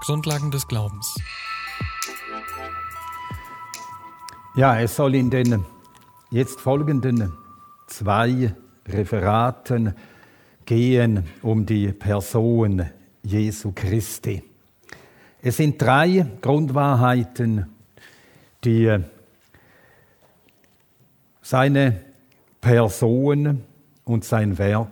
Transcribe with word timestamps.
Grundlagen 0.00 0.50
des 0.50 0.66
Glaubens. 0.66 1.14
Ja, 4.56 4.80
es 4.80 4.96
soll 4.96 5.14
in 5.14 5.28
den 5.28 5.64
jetzt 6.30 6.58
folgenden 6.58 7.32
zwei 7.86 8.54
Referaten 8.88 9.94
gehen 10.64 11.24
um 11.42 11.66
die 11.66 11.92
Person 11.92 12.86
Jesu 13.22 13.72
Christi. 13.74 14.42
Es 15.42 15.58
sind 15.58 15.80
drei 15.80 16.26
Grundwahrheiten, 16.40 17.66
die 18.64 18.98
seine 21.42 22.00
Person 22.62 23.64
und 24.04 24.24
sein 24.24 24.56
Werk 24.56 24.90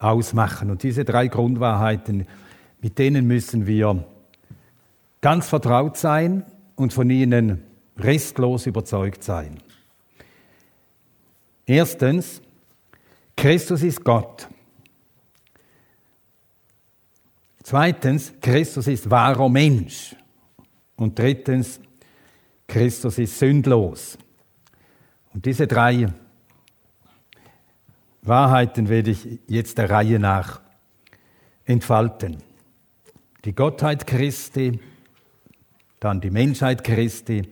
ausmachen. 0.00 0.70
Und 0.72 0.82
diese 0.82 1.04
drei 1.04 1.28
Grundwahrheiten, 1.28 2.26
mit 2.82 2.98
denen 2.98 3.26
müssen 3.26 3.66
wir 3.66 4.04
ganz 5.20 5.48
vertraut 5.48 5.96
sein 5.96 6.44
und 6.74 6.92
von 6.92 7.08
ihnen 7.08 7.62
restlos 7.96 8.66
überzeugt 8.66 9.22
sein. 9.22 9.62
Erstens, 11.64 12.42
Christus 13.36 13.82
ist 13.82 14.04
Gott. 14.04 14.48
Zweitens, 17.62 18.32
Christus 18.40 18.88
ist 18.88 19.08
wahrer 19.08 19.48
Mensch. 19.48 20.16
Und 20.96 21.16
drittens, 21.18 21.80
Christus 22.66 23.18
ist 23.18 23.38
sündlos. 23.38 24.18
Und 25.32 25.46
diese 25.46 25.68
drei 25.68 26.12
Wahrheiten 28.22 28.88
werde 28.88 29.12
ich 29.12 29.38
jetzt 29.46 29.78
der 29.78 29.88
Reihe 29.88 30.18
nach 30.18 30.60
entfalten. 31.64 32.38
Die 33.44 33.54
Gottheit 33.54 34.06
Christi, 34.06 34.78
dann 35.98 36.20
die 36.20 36.30
Menschheit 36.30 36.84
Christi 36.84 37.42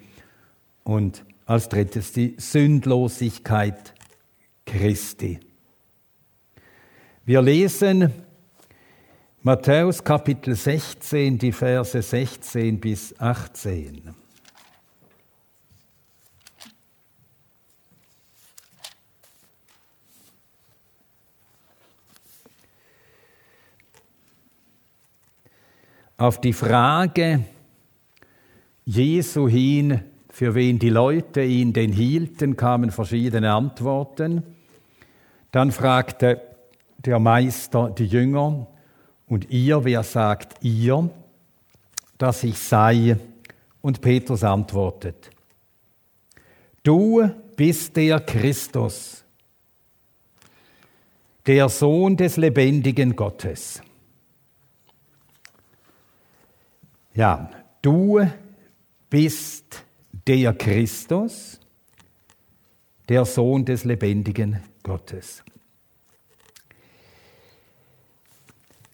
und 0.84 1.24
als 1.46 1.68
drittes 1.68 2.12
die 2.12 2.36
Sündlosigkeit 2.38 3.94
Christi. 4.66 5.40
Wir 7.24 7.42
lesen 7.42 8.12
Matthäus 9.42 10.04
Kapitel 10.04 10.54
16, 10.54 11.38
die 11.38 11.50
Verse 11.50 12.00
16 12.00 12.78
bis 12.78 13.18
18. 13.18 14.14
Auf 26.20 26.38
die 26.38 26.52
Frage 26.52 27.44
Jesu 28.84 29.48
hin, 29.48 30.02
für 30.28 30.54
wen 30.54 30.78
die 30.78 30.90
Leute 30.90 31.42
ihn 31.42 31.72
denn 31.72 31.92
hielten, 31.92 32.58
kamen 32.58 32.90
verschiedene 32.90 33.50
Antworten. 33.54 34.42
Dann 35.50 35.72
fragte 35.72 36.42
der 36.98 37.18
Meister 37.18 37.88
die 37.88 38.04
Jünger, 38.04 38.66
und 39.28 39.48
ihr, 39.48 39.82
wer 39.82 40.02
sagt 40.02 40.62
ihr, 40.62 41.08
dass 42.18 42.44
ich 42.44 42.58
sei? 42.58 43.16
Und 43.80 44.02
Petrus 44.02 44.44
antwortet, 44.44 45.30
du 46.82 47.30
bist 47.56 47.96
der 47.96 48.20
Christus, 48.20 49.24
der 51.46 51.70
Sohn 51.70 52.14
des 52.18 52.36
lebendigen 52.36 53.16
Gottes. 53.16 53.80
Ja, 57.14 57.50
du 57.82 58.20
bist 59.08 59.84
der 60.26 60.52
Christus, 60.54 61.60
der 63.08 63.24
Sohn 63.24 63.64
des 63.64 63.84
lebendigen 63.84 64.60
Gottes. 64.82 65.42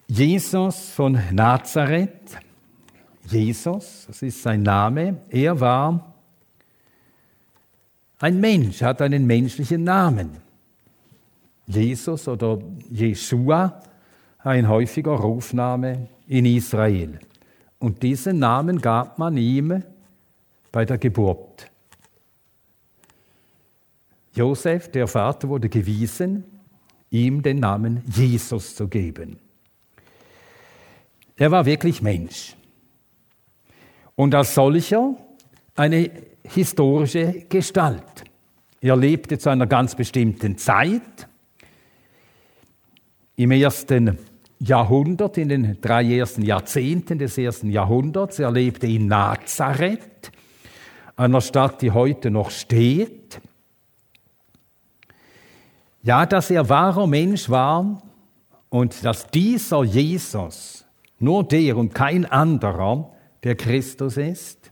Jesus 0.09 0.91
von 0.91 1.21
Nazareth, 1.32 2.38
Jesus, 3.28 4.05
das 4.06 4.22
ist 4.22 4.41
sein 4.41 4.62
Name, 4.62 5.21
er 5.28 5.59
war 5.60 6.15
ein 8.19 8.41
Mensch, 8.41 8.82
hat 8.82 9.03
einen 9.03 9.26
menschlichen 9.26 9.84
Namen. 9.84 10.38
Jesus 11.66 12.28
oder 12.28 12.59
Jeshua, 12.88 13.82
ein 14.38 14.69
häufiger 14.69 15.16
Rufname 15.16 16.09
in 16.28 16.47
Israel. 16.47 17.19
Und 17.78 18.03
diesen 18.03 18.38
Namen 18.38 18.81
gab 18.81 19.19
man 19.19 19.37
ihm 19.37 19.82
bei 20.72 20.84
der 20.84 20.98
Geburt. 20.98 21.70
Josef, 24.34 24.91
der 24.91 25.06
Vater, 25.09 25.48
wurde 25.48 25.69
gewiesen, 25.69 26.44
ihm 27.10 27.42
den 27.42 27.60
Namen 27.60 28.03
Jesus 28.06 28.75
zu 28.75 28.88
geben. 28.88 29.38
Er 31.37 31.50
war 31.50 31.66
wirklich 31.66 32.03
Mensch. 32.03 32.56
Und 34.14 34.34
als 34.34 34.54
solcher 34.54 35.14
eine 35.75 36.10
historische 36.44 37.44
Gestalt. 37.48 38.25
Er 38.81 38.97
lebte 38.97 39.38
zu 39.38 39.50
einer 39.50 39.66
ganz 39.66 39.94
bestimmten 39.94 40.56
Zeit. 40.58 41.28
Im 43.37 43.50
ersten 43.50 44.19
Jahrhundert, 44.59 45.37
in 45.39 45.49
den 45.49 45.81
drei 45.81 46.17
ersten 46.17 46.43
Jahrzehnten 46.43 47.19
des 47.19 47.37
ersten 47.37 47.71
Jahrhunderts. 47.71 48.39
Er 48.39 48.50
lebte 48.50 48.87
in 48.87 49.06
Nazareth, 49.06 50.33
einer 51.17 51.41
Stadt, 51.41 51.83
die 51.83 51.91
heute 51.91 52.31
noch 52.31 52.50
steht. 52.50 53.41
Ja, 56.03 56.25
dass 56.25 56.50
er 56.50 56.69
wahrer 56.69 57.06
Mensch 57.06 57.50
war 57.50 58.03
und 58.69 59.05
dass 59.05 59.27
dieser 59.27 59.84
Jesus 59.84 60.84
nur 61.19 61.44
der 61.44 61.77
und 61.77 61.94
kein 61.94 62.25
anderer 62.25 63.11
der 63.43 63.56
Christus 63.56 64.17
ist, 64.17 64.71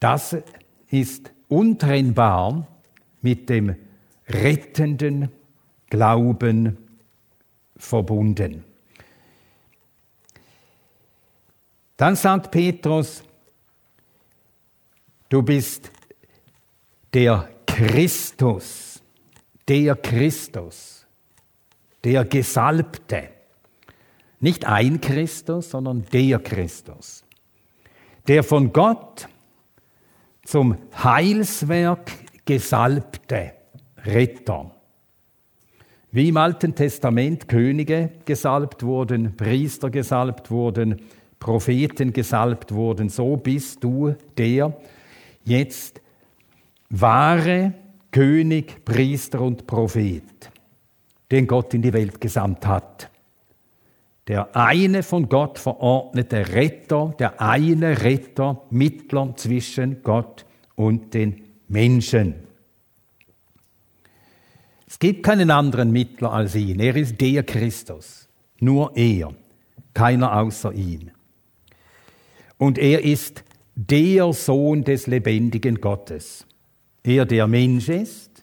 das 0.00 0.36
ist 0.90 1.30
untrennbar 1.48 2.66
mit 3.20 3.48
dem 3.48 3.76
rettenden 4.28 5.28
Glauben 5.88 6.78
verbunden. 7.82 8.64
Dann 11.96 12.16
sagt 12.16 12.50
Petrus, 12.50 13.22
du 15.28 15.42
bist 15.42 15.90
der 17.12 17.48
Christus, 17.66 19.02
der 19.68 19.96
Christus, 19.96 21.06
der 22.02 22.24
Gesalbte. 22.24 23.28
Nicht 24.40 24.64
ein 24.64 25.00
Christus, 25.00 25.70
sondern 25.70 26.04
der 26.12 26.38
Christus, 26.40 27.24
der 28.26 28.42
von 28.42 28.72
Gott 28.72 29.28
zum 30.44 30.76
Heilswerk 30.94 32.10
gesalbte 32.44 33.52
Retter. 33.98 34.74
Wie 36.14 36.28
im 36.28 36.36
Alten 36.36 36.74
Testament 36.74 37.48
Könige 37.48 38.10
gesalbt 38.26 38.82
wurden, 38.82 39.34
Priester 39.34 39.88
gesalbt 39.88 40.50
wurden, 40.50 41.00
Propheten 41.38 42.12
gesalbt 42.12 42.72
wurden, 42.72 43.08
so 43.08 43.38
bist 43.38 43.82
du 43.82 44.14
der 44.36 44.76
jetzt 45.44 46.02
wahre 46.90 47.72
König, 48.10 48.84
Priester 48.84 49.40
und 49.40 49.66
Prophet, 49.66 50.22
den 51.30 51.46
Gott 51.46 51.72
in 51.72 51.80
die 51.80 51.94
Welt 51.94 52.20
gesandt 52.20 52.66
hat. 52.66 53.08
Der 54.28 54.54
eine 54.54 55.02
von 55.02 55.30
Gott 55.30 55.58
verordnete 55.58 56.52
Retter, 56.52 57.14
der 57.18 57.40
eine 57.40 58.02
Retter, 58.02 58.60
Mittler 58.68 59.34
zwischen 59.36 60.02
Gott 60.02 60.44
und 60.76 61.14
den 61.14 61.42
Menschen. 61.68 62.34
Es 64.92 64.98
gibt 64.98 65.22
keinen 65.22 65.50
anderen 65.50 65.90
Mittler 65.90 66.34
als 66.34 66.54
ihn. 66.54 66.78
Er 66.78 66.94
ist 66.94 67.18
der 67.18 67.42
Christus. 67.44 68.28
Nur 68.60 68.94
er. 68.94 69.34
Keiner 69.94 70.36
außer 70.36 70.70
ihm. 70.74 71.10
Und 72.58 72.76
er 72.76 73.02
ist 73.02 73.42
der 73.74 74.30
Sohn 74.34 74.84
des 74.84 75.06
lebendigen 75.06 75.80
Gottes. 75.80 76.46
Er, 77.02 77.24
der 77.24 77.46
Mensch 77.46 77.88
ist. 77.88 78.42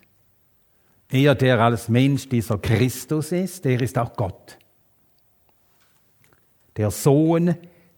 Er, 1.08 1.36
der 1.36 1.60
als 1.60 1.88
Mensch 1.88 2.28
dieser 2.28 2.58
Christus 2.58 3.30
ist. 3.30 3.64
Er 3.64 3.80
ist 3.80 3.96
auch 3.96 4.14
Gott. 4.14 4.58
Der 6.76 6.90
Sohn 6.90 7.54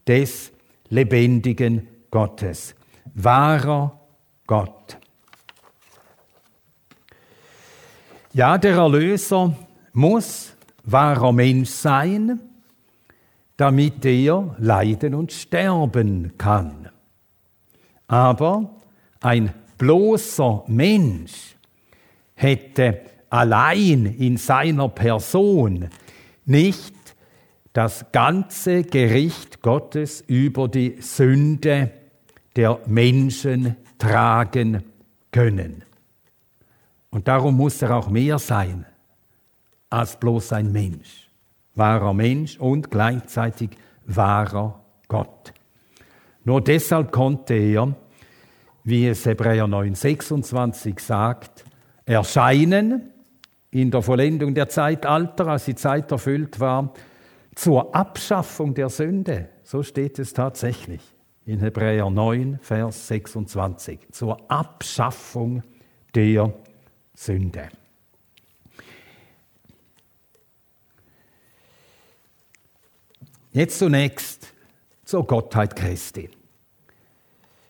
des 0.07 0.51
lebendigen 0.89 1.87
Gottes. 2.11 2.75
Wahrer 3.15 3.99
Gott. 4.45 4.99
Ja, 8.35 8.57
der 8.57 8.77
Erlöser 8.77 9.55
muss 9.91 10.53
wahrer 10.85 11.31
Mensch 11.31 11.69
sein, 11.69 12.39
damit 13.57 14.03
er 14.05 14.55
leiden 14.57 15.13
und 15.13 15.31
sterben 15.31 16.35
kann. 16.39 16.89
Aber 18.07 18.81
ein 19.21 19.53
bloßer 19.77 20.63
Mensch 20.65 21.55
hätte 22.33 23.01
allein 23.29 24.07
in 24.07 24.37
seiner 24.37 24.89
Person 24.89 25.89
nicht 26.45 26.95
das 27.71 28.11
ganze 28.11 28.81
Gericht 28.81 29.61
Gottes 29.61 30.21
über 30.21 30.67
die 30.67 30.97
Sünde 31.01 31.91
der 32.55 32.79
Menschen 32.87 33.75
tragen 33.99 34.81
können. 35.31 35.83
Und 37.13 37.27
darum 37.27 37.55
muss 37.55 37.79
er 37.83 37.95
auch 37.95 38.09
mehr 38.09 38.39
sein 38.39 38.87
als 39.91 40.19
bloß 40.19 40.53
ein 40.53 40.71
Mensch. 40.71 41.29
Wahrer 41.75 42.11
Mensch 42.11 42.59
und 42.59 42.89
gleichzeitig 42.89 43.69
wahrer 44.07 44.81
Gott. 45.07 45.53
Nur 46.43 46.59
deshalb 46.61 47.11
konnte 47.11 47.53
er, 47.53 47.95
wie 48.83 49.07
es 49.07 49.27
Hebräer 49.27 49.65
9,26 49.65 50.99
sagt, 50.99 51.65
erscheinen 52.05 53.11
in 53.69 53.91
der 53.91 54.01
Vollendung 54.01 54.55
der 54.55 54.69
Zeitalter, 54.69 55.47
als 55.47 55.65
die 55.65 55.75
Zeit 55.75 56.11
erfüllt 56.11 56.59
war, 56.59 56.93
zur 57.53 57.95
Abschaffung 57.95 58.73
der 58.73 58.89
Sünde. 58.89 59.49
So 59.61 59.83
steht 59.83 60.17
es 60.17 60.33
tatsächlich 60.33 61.01
in 61.45 61.59
Hebräer 61.59 62.09
9, 62.09 62.57
Vers 62.59 63.07
26. 63.07 63.99
Zur 64.11 64.49
Abschaffung 64.49 65.61
der 66.15 66.45
Sünde. 66.45 66.62
Jetzt 73.51 73.77
zunächst 73.79 74.53
zur 75.05 75.27
Gottheit 75.27 75.75
Christi. 75.75 76.29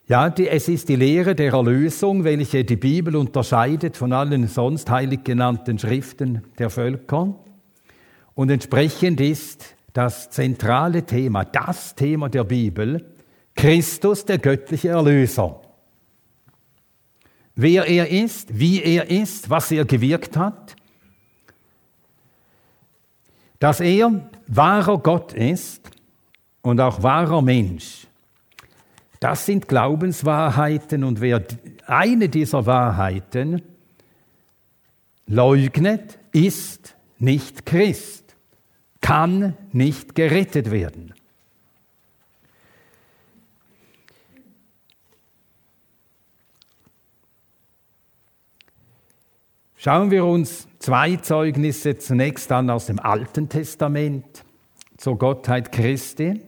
Ja, 0.06 0.28
die, 0.28 0.48
es 0.48 0.68
ist 0.68 0.88
die 0.88 0.96
Lehre 0.96 1.34
der 1.34 1.52
Erlösung, 1.52 2.24
welche 2.24 2.64
die 2.64 2.76
Bibel 2.76 3.16
unterscheidet 3.16 3.96
von 3.96 4.12
allen 4.12 4.48
sonst 4.48 4.90
heilig 4.90 5.24
genannten 5.24 5.78
Schriften 5.78 6.42
der 6.58 6.70
Völker. 6.70 7.34
Und 8.34 8.50
entsprechend 8.50 9.20
ist 9.20 9.76
das 9.94 10.28
zentrale 10.28 11.04
Thema, 11.04 11.44
das 11.44 11.94
Thema 11.94 12.28
der 12.28 12.44
Bibel, 12.44 13.14
Christus, 13.54 14.24
der 14.24 14.38
göttliche 14.38 14.88
Erlöser. 14.88 15.63
Wer 17.54 17.86
er 17.86 18.10
ist, 18.10 18.58
wie 18.58 18.82
er 18.82 19.10
ist, 19.10 19.48
was 19.50 19.70
er 19.70 19.84
gewirkt 19.84 20.36
hat, 20.36 20.74
dass 23.58 23.80
er 23.80 24.28
wahrer 24.46 24.98
Gott 24.98 25.32
ist 25.32 25.90
und 26.62 26.80
auch 26.80 27.02
wahrer 27.02 27.42
Mensch. 27.42 28.06
Das 29.20 29.46
sind 29.46 29.68
Glaubenswahrheiten 29.68 31.04
und 31.04 31.20
wer 31.20 31.42
eine 31.86 32.28
dieser 32.28 32.66
Wahrheiten 32.66 33.62
leugnet, 35.26 36.18
ist 36.32 36.96
nicht 37.18 37.64
Christ 37.64 38.24
kann 39.04 39.54
nicht 39.70 40.14
gerettet 40.14 40.70
werden. 40.70 41.12
Schauen 49.84 50.10
wir 50.10 50.24
uns 50.24 50.66
zwei 50.78 51.16
Zeugnisse 51.16 51.98
zunächst 51.98 52.50
an 52.50 52.70
aus 52.70 52.86
dem 52.86 52.98
Alten 52.98 53.50
Testament 53.50 54.42
zur 54.96 55.18
Gottheit 55.18 55.72
Christi. 55.72 56.40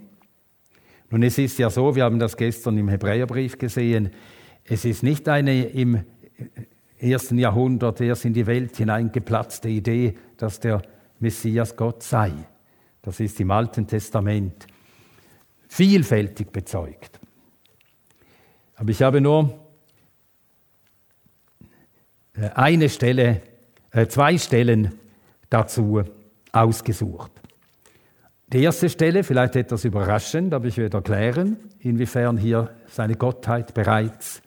Nun, 1.11 1.23
es 1.23 1.37
ist 1.37 1.59
ja 1.59 1.69
so, 1.69 1.95
wir 1.95 2.05
haben 2.05 2.19
das 2.19 2.39
gestern 2.39 2.79
im 2.79 2.89
Hebräerbrief 2.89 3.59
gesehen, 3.59 4.09
es 4.65 4.87
ist 4.87 5.03
nicht 5.03 5.29
eine 5.29 5.65
im 5.65 6.03
ersten 6.99 7.37
Jahrhundert 7.37 8.01
erst 8.01 8.25
in 8.25 8.33
die 8.33 8.47
Welt 8.47 8.75
hineingeplatzte 8.79 9.69
Idee, 9.69 10.15
dass 10.39 10.59
der 10.59 10.81
Messias 11.21 11.77
Gott 11.77 12.03
sei. 12.03 12.33
Das 13.03 13.21
ist 13.21 13.39
im 13.39 13.51
Alten 13.51 13.87
Testament 13.87 14.67
vielfältig 15.69 16.53
bezeugt. 16.53 17.21
Aber 18.77 18.91
ich 18.91 19.03
habe 19.03 19.21
nur 19.21 19.66
eine 22.55 22.89
Stelle, 22.89 23.43
äh, 23.93 24.07
zwei 24.07 24.37
Stellen 24.39 24.93
dazu 25.51 26.03
ausgesucht. 26.53 27.33
Die 28.49 28.63
erste 28.63 28.89
Stelle, 28.89 29.25
vielleicht 29.25 29.57
etwas 29.57 29.85
überraschend, 29.85 30.55
aber 30.55 30.67
ich 30.67 30.77
werde 30.77 30.99
erklären, 30.99 31.57
inwiefern 31.81 32.37
hier 32.37 32.71
seine 32.87 33.17
Gottheit 33.17 33.75
bereits 33.75 34.41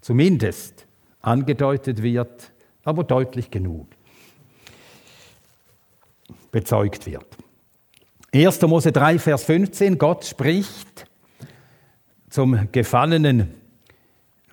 zumindest 0.00 0.86
angedeutet 1.22 2.02
wird, 2.02 2.52
aber 2.84 3.04
deutlich 3.04 3.50
genug 3.50 3.88
bezeugt 6.52 7.06
wird. 7.06 7.26
1. 8.32 8.62
Mose 8.62 8.92
3, 8.92 9.18
Vers 9.18 9.44
15, 9.44 9.98
Gott 9.98 10.24
spricht 10.24 11.06
zum 12.28 12.70
gefallenen, 12.72 13.54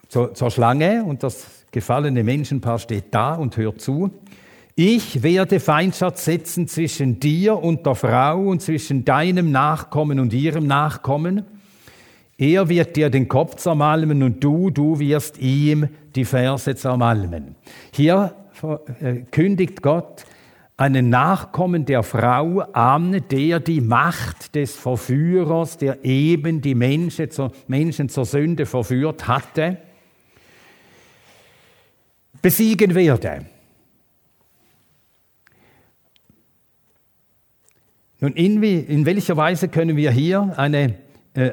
zur 0.08 0.52
Schlange 0.52 1.04
und 1.04 1.24
das 1.24 1.63
gefallene 1.74 2.24
Menschenpaar 2.24 2.80
steht 2.80 3.06
da 3.12 3.36
und 3.36 3.58
hört 3.58 3.82
zu. 3.82 4.12
Ich 4.76 5.22
werde 5.22 5.60
Feindschaft 5.60 6.18
setzen 6.18 6.68
zwischen 6.68 7.20
dir 7.20 7.58
und 7.58 7.86
der 7.86 7.96
Frau 7.96 8.40
und 8.40 8.62
zwischen 8.62 9.04
deinem 9.04 9.52
Nachkommen 9.52 10.20
und 10.20 10.32
ihrem 10.34 10.66
Nachkommen. 10.66 11.44
Er 12.38 12.70
wird 12.70 12.96
dir 12.96 13.10
den 13.10 13.28
Kopf 13.28 13.56
zermalmen 13.56 14.24
und 14.24 14.44
du, 14.44 14.70
du 14.70 15.00
wirst 15.00 15.38
ihm 15.40 15.90
die 16.16 16.26
Verse 16.26 16.76
zermalmen. 16.76 17.56
Hier 17.92 18.34
äh, 19.00 19.22
kündigt 19.32 19.82
Gott 19.82 20.26
einen 20.76 21.10
Nachkommen 21.10 21.86
der 21.86 22.02
Frau 22.02 22.62
an, 22.74 23.22
der 23.30 23.60
die 23.60 23.82
Macht 23.82 24.56
des 24.56 24.76
Verführers, 24.76 25.78
der 25.78 26.04
eben 26.04 26.62
die 26.62 26.76
Menschen 26.76 27.30
zur, 27.30 27.52
Menschen 27.68 28.10
zur 28.10 28.26
Sünde 28.26 28.66
verführt 28.66 29.28
hatte, 29.28 29.78
besiegen 32.44 32.94
werde. 32.94 33.46
Nun, 38.20 38.34
in, 38.34 38.62
in 38.62 39.06
welcher 39.08 39.36
Weise 39.36 39.68
können 39.68 39.98
wir 39.98 40.12
hier 40.12 40.54
eine, 40.56 40.96
äh, 41.34 41.52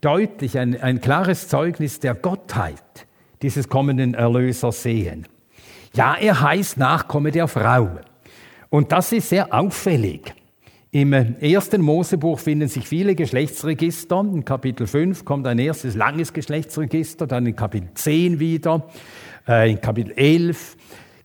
deutlich 0.00 0.58
ein, 0.58 0.80
ein 0.80 1.00
klares 1.00 1.46
Zeugnis 1.46 2.00
der 2.00 2.14
Gottheit 2.14 3.06
dieses 3.42 3.68
kommenden 3.68 4.14
Erlösers 4.14 4.82
sehen? 4.82 5.28
Ja, 5.94 6.16
er 6.16 6.40
heißt 6.40 6.78
Nachkomme 6.78 7.30
der 7.30 7.46
Frau. 7.46 8.00
Und 8.70 8.92
das 8.92 9.12
ist 9.12 9.28
sehr 9.28 9.54
auffällig. 9.54 10.34
Im 10.92 11.12
ersten 11.12 11.82
Mosebuch 11.82 12.40
finden 12.40 12.68
sich 12.68 12.88
viele 12.88 13.14
Geschlechtsregister. 13.14 14.20
In 14.20 14.44
Kapitel 14.44 14.86
5 14.86 15.24
kommt 15.24 15.46
ein 15.46 15.58
erstes 15.58 15.94
langes 15.94 16.32
Geschlechtsregister, 16.32 17.26
dann 17.26 17.46
in 17.46 17.54
Kapitel 17.54 17.90
10 17.94 18.40
wieder, 18.40 18.88
äh, 19.48 19.70
in 19.70 19.80
Kapitel 19.80 20.12
11 20.12 20.76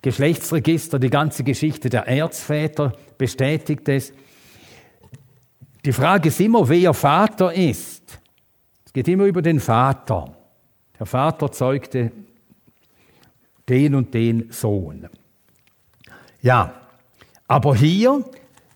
Geschlechtsregister, 0.02 1.00
die 1.00 1.10
ganze 1.10 1.44
Geschichte 1.44 1.90
der 1.90 2.08
Erzväter 2.08 2.94
bestätigt 3.18 3.90
es. 3.90 4.14
Die 5.84 5.92
Frage 5.92 6.30
ist 6.30 6.40
immer, 6.40 6.70
wer 6.70 6.94
Vater 6.94 7.54
ist. 7.54 8.20
Es 8.86 8.94
geht 8.94 9.08
immer 9.08 9.26
über 9.26 9.42
den 9.42 9.60
Vater. 9.60 10.36
Der 11.00 11.08
Vater 11.08 11.52
zeugte 11.52 12.12
den 13.68 13.96
und 13.96 14.14
den 14.14 14.52
Sohn. 14.52 15.10
Ja, 16.42 16.74
aber 17.48 17.76
hier 17.76 18.24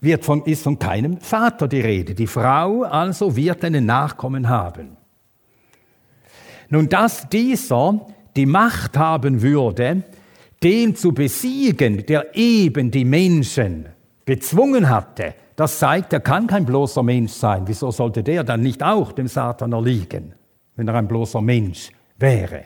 wird 0.02 0.26
von, 0.26 0.44
ist 0.46 0.64
von 0.64 0.80
keinem 0.80 1.20
Vater 1.20 1.68
die 1.68 1.82
Rede. 1.82 2.16
Die 2.16 2.28
Frau 2.28 2.84
also 2.84 3.36
wird 3.36 3.64
einen 3.64 3.86
Nachkommen 3.86 4.50
haben. 4.50 4.98
Nun, 6.70 6.90
dass 6.90 7.30
dieser 7.30 8.08
die 8.36 8.46
Macht 8.46 8.98
haben 8.98 9.42
würde, 9.42 10.04
den 10.64 10.96
zu 10.96 11.14
besiegen, 11.14 12.06
der 12.06 12.36
eben 12.36 12.92
die 12.92 13.06
Menschen 13.06 13.88
bezwungen 14.26 14.90
hatte, 14.90 15.34
das 15.56 15.80
zeigt, 15.80 16.14
er 16.14 16.22
kann 16.22 16.48
kein 16.48 16.66
bloßer 16.66 17.04
Mensch 17.04 17.34
sein. 17.34 17.64
Wieso 17.66 17.92
sollte 17.92 18.24
der 18.24 18.44
dann 18.44 18.62
nicht 18.62 18.82
auch 18.82 19.12
dem 19.12 19.28
Satan 19.28 19.74
erliegen, 19.74 20.34
wenn 20.76 20.88
er 20.88 20.96
ein 20.96 21.08
bloßer 21.08 21.42
Mensch 21.42 21.92
wäre? 22.18 22.66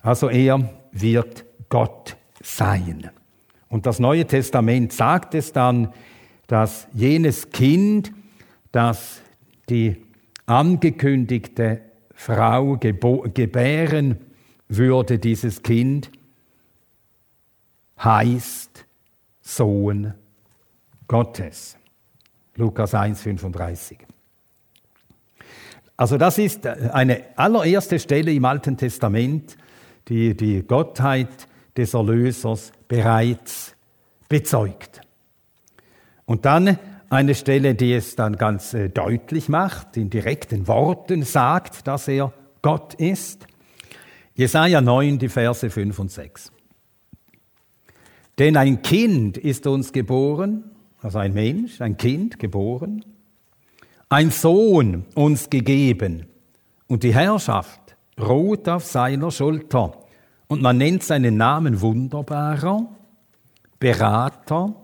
Also 0.00 0.30
er 0.30 0.70
wird 0.92 1.44
Gott 1.68 2.16
sein. 2.42 3.10
Und 3.68 3.86
das 3.86 3.98
Neue 3.98 4.26
Testament 4.26 4.92
sagt 4.92 5.34
es 5.34 5.52
dann, 5.52 5.92
dass 6.46 6.86
jenes 6.92 7.50
Kind, 7.50 8.12
das 8.70 9.20
die 9.68 9.96
angekündigte 10.46 11.80
Frau 12.14 12.76
gebären 12.76 14.18
würde, 14.68 15.18
dieses 15.18 15.62
Kind 15.62 16.10
heißt 18.02 18.86
Sohn 19.40 20.14
Gottes. 21.06 21.76
Lukas 22.56 22.94
1, 22.94 23.20
35. 23.20 23.98
Also 25.96 26.16
das 26.18 26.38
ist 26.38 26.66
eine 26.66 27.24
allererste 27.36 27.98
Stelle 27.98 28.32
im 28.32 28.44
Alten 28.44 28.76
Testament, 28.76 29.56
die 30.08 30.36
die 30.36 30.62
Gottheit 30.62 31.48
des 31.76 31.94
Erlösers 31.94 32.72
bereits 32.88 33.74
bezeugt. 34.28 35.00
Und 36.24 36.44
dann 36.44 36.78
eine 37.14 37.34
Stelle, 37.34 37.74
die 37.74 37.92
es 37.92 38.16
dann 38.16 38.36
ganz 38.36 38.74
äh, 38.74 38.88
deutlich 38.88 39.48
macht, 39.48 39.96
in 39.96 40.10
direkten 40.10 40.66
Worten 40.66 41.22
sagt, 41.22 41.86
dass 41.86 42.08
er 42.08 42.32
Gott 42.60 42.94
ist. 42.94 43.46
Jesaja 44.34 44.80
9, 44.80 45.18
die 45.20 45.28
Verse 45.28 45.70
5 45.70 45.98
und 45.98 46.10
6. 46.10 46.50
Denn 48.38 48.56
ein 48.56 48.82
Kind 48.82 49.38
ist 49.38 49.66
uns 49.68 49.92
geboren, 49.92 50.64
also 51.00 51.18
ein 51.18 51.34
Mensch, 51.34 51.80
ein 51.80 51.96
Kind 51.96 52.40
geboren, 52.40 53.04
ein 54.08 54.30
Sohn 54.30 55.04
uns 55.14 55.48
gegeben 55.48 56.26
und 56.88 57.04
die 57.04 57.14
Herrschaft 57.14 57.96
ruht 58.20 58.68
auf 58.68 58.84
seiner 58.84 59.30
Schulter. 59.30 60.00
Und 60.48 60.62
man 60.62 60.78
nennt 60.78 61.04
seinen 61.04 61.36
Namen 61.36 61.80
Wunderbarer, 61.80 62.88
Berater, 63.78 64.74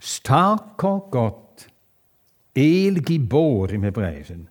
starker 0.00 1.04
Gott, 1.10 1.41
El 2.54 3.00
Gibor 3.00 3.70
im 3.70 3.82
Hebräischen. 3.82 4.48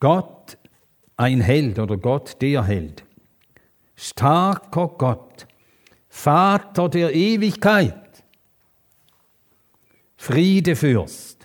Gott 0.00 0.56
ein 1.16 1.40
Held 1.40 1.78
oder 1.78 1.96
Gott 1.96 2.40
der 2.40 2.64
Held. 2.64 3.04
Starker 3.96 4.88
Gott, 4.96 5.46
Vater 6.08 6.88
der 6.88 7.14
Ewigkeit, 7.14 8.24
Friedefürst, 10.16 11.38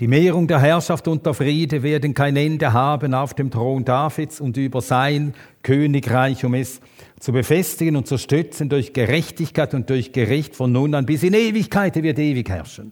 die 0.00 0.08
Mehrung 0.08 0.48
der 0.48 0.58
Herrschaft 0.58 1.06
und 1.06 1.24
der 1.24 1.32
Friede 1.32 1.82
werden 1.84 2.12
kein 2.12 2.34
Ende 2.34 2.72
haben 2.72 3.14
auf 3.14 3.34
dem 3.34 3.52
Thron 3.52 3.84
Davids 3.84 4.40
und 4.40 4.56
über 4.56 4.80
sein 4.80 5.32
Königreich, 5.62 6.44
um 6.44 6.54
es 6.54 6.80
zu 7.20 7.30
befestigen 7.30 7.94
und 7.94 8.08
zu 8.08 8.18
stützen 8.18 8.68
durch 8.68 8.94
Gerechtigkeit 8.94 9.74
und 9.74 9.88
durch 9.90 10.12
Gericht 10.12 10.56
von 10.56 10.72
nun 10.72 10.94
an 10.94 11.06
bis 11.06 11.22
in 11.22 11.34
Ewigkeit, 11.34 11.96
er 11.96 12.02
wird 12.02 12.18
ewig 12.18 12.48
herrschen. 12.48 12.90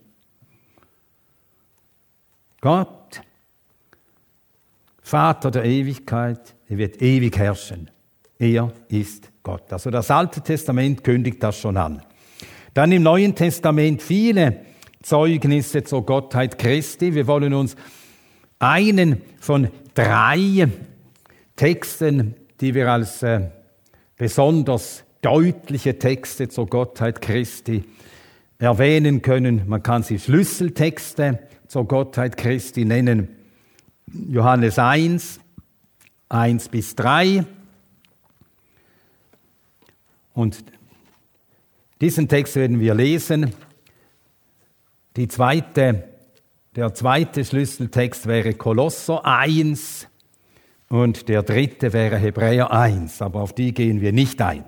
Gott, 2.61 3.23
Vater 5.02 5.50
der 5.50 5.64
Ewigkeit, 5.64 6.55
er 6.69 6.79
wird 6.79 7.00
ewig 7.02 7.37
herrschen. 7.37 7.90
Er 8.38 8.73
ist 8.88 9.31
Gott. 9.43 9.73
Also 9.73 9.90
das 9.90 10.11
Alte 10.11 10.40
Testament 10.40 11.02
kündigt 11.02 11.43
das 11.43 11.59
schon 11.59 11.76
an. 11.76 12.02
Dann 12.75 12.93
im 12.93 13.02
Neuen 13.02 13.35
Testament 13.35 14.02
viele 14.02 14.64
Zeugnisse 15.02 15.83
zur 15.83 16.07
Gottheit 16.07 16.59
Christi. 16.59 17.14
Wir 17.14 17.26
wollen 17.26 17.55
uns 17.55 17.76
einen 18.59 19.23
von 19.40 19.69
drei 19.95 20.69
Texten, 21.57 22.35
die 22.61 22.75
wir 22.75 22.90
als 22.90 23.23
äh, 23.23 23.49
besonders 24.17 25.05
deutliche 25.23 25.99
Texte 25.99 26.49
zur 26.49 26.67
Gottheit 26.67 27.21
Christi 27.21 27.85
erwähnen 28.59 29.23
können. 29.23 29.62
Man 29.67 29.83
kann 29.83 30.02
sie 30.02 30.19
Schlüsseltexte 30.19 31.40
zur 31.71 31.87
Gottheit 31.87 32.37
Christi 32.37 32.85
nennen. 32.85 33.29
Johannes 34.12 34.77
1, 34.77 35.39
1 36.29 36.69
bis 36.69 36.97
3. 36.97 37.45
Und 40.35 40.65
diesen 42.00 42.27
Text 42.27 42.57
werden 42.57 42.81
wir 42.81 42.93
lesen. 42.95 43.55
Die 45.15 45.29
zweite, 45.29 46.09
der 46.75 46.93
zweite 46.93 47.45
Schlüsseltext 47.45 48.27
wäre 48.27 48.55
Kolosser 48.55 49.25
1 49.25 50.09
und 50.89 51.29
der 51.29 51.45
dritte 51.45 51.93
wäre 51.93 52.17
Hebräer 52.17 52.73
1, 52.73 53.23
aber 53.23 53.43
auf 53.43 53.53
die 53.53 53.73
gehen 53.73 54.00
wir 54.00 54.12
nicht 54.12 54.43
ein. 54.43 54.65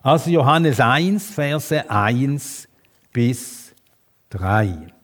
Also 0.00 0.30
Johannes 0.30 0.80
1, 0.80 1.26
Verse 1.28 1.90
1 1.90 2.68
bis 3.12 3.74
3. 4.30 4.97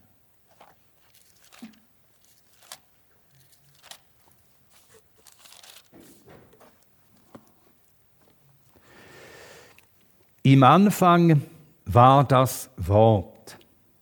Im 10.47 10.63
Anfang 10.63 11.41
war 11.87 12.23
das 12.23 12.69
Wort 12.77 13.57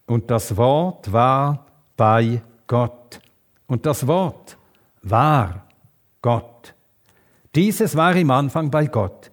und 0.06 0.28
das 0.28 0.56
Wort 0.56 1.12
war 1.12 1.66
bei 1.96 2.42
Gott. 2.66 3.20
Und 3.68 3.86
das 3.86 4.08
Wort 4.08 4.58
war 5.02 5.68
Gott. 6.20 6.74
Dieses 7.54 7.94
war 7.94 8.16
im 8.16 8.32
Anfang 8.32 8.72
bei 8.72 8.86
Gott. 8.86 9.30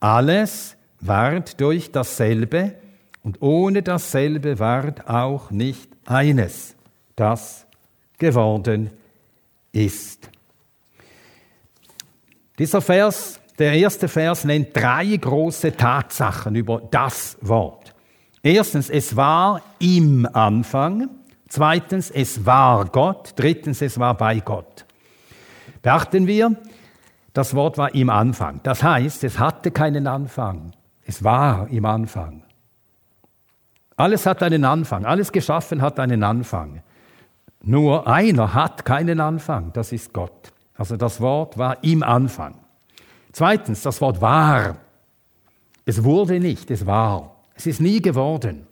Alles 0.00 0.76
ward 0.98 1.60
durch 1.60 1.92
dasselbe 1.92 2.74
und 3.22 3.40
ohne 3.40 3.84
dasselbe 3.84 4.58
ward 4.58 5.08
auch 5.08 5.52
nicht 5.52 5.88
eines, 6.06 6.74
das 7.14 7.68
geworden 8.18 8.90
ist. 9.70 10.28
Dieser 12.58 12.80
Vers, 12.80 13.38
der 13.58 13.72
erste 13.72 14.08
Vers 14.08 14.44
nennt 14.44 14.76
drei 14.76 15.16
große 15.16 15.76
Tatsachen 15.76 16.54
über 16.54 16.80
das 16.90 17.36
Wort. 17.40 17.94
Erstens, 18.42 18.88
es 18.88 19.16
war 19.16 19.60
im 19.78 20.28
Anfang. 20.32 21.10
Zweitens, 21.48 22.10
es 22.10 22.46
war 22.46 22.84
Gott. 22.86 23.32
Drittens, 23.36 23.82
es 23.82 23.98
war 23.98 24.14
bei 24.14 24.40
Gott. 24.40 24.84
Beachten 25.82 26.26
wir, 26.26 26.56
das 27.32 27.54
Wort 27.54 27.78
war 27.78 27.94
im 27.94 28.10
Anfang. 28.10 28.60
Das 28.62 28.82
heißt, 28.82 29.24
es 29.24 29.38
hatte 29.38 29.70
keinen 29.70 30.06
Anfang. 30.06 30.72
Es 31.04 31.24
war 31.24 31.68
im 31.68 31.84
Anfang. 31.84 32.42
Alles 33.96 34.26
hat 34.26 34.42
einen 34.42 34.64
Anfang. 34.64 35.04
Alles 35.04 35.32
geschaffen 35.32 35.82
hat 35.82 35.98
einen 35.98 36.22
Anfang. 36.22 36.82
Nur 37.62 38.06
einer 38.06 38.54
hat 38.54 38.84
keinen 38.84 39.18
Anfang. 39.20 39.72
Das 39.72 39.90
ist 39.92 40.12
Gott. 40.12 40.52
Also 40.74 40.96
das 40.96 41.20
Wort 41.20 41.58
war 41.58 41.82
im 41.82 42.02
Anfang. 42.02 42.54
Zweitens, 43.38 43.82
das 43.82 44.00
Wort 44.00 44.20
war. 44.20 44.78
Es 45.84 46.02
wurde 46.02 46.40
nicht, 46.40 46.72
es 46.72 46.84
war. 46.84 47.36
Es 47.54 47.66
ist 47.66 47.80
nie 47.80 48.02
geworden. 48.02 48.66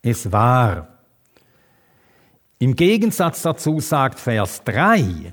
Es 0.00 0.30
war. 0.30 0.86
Im 2.60 2.76
Gegensatz 2.76 3.42
dazu 3.42 3.80
sagt 3.80 4.20
Vers 4.20 4.62
3, 4.62 5.32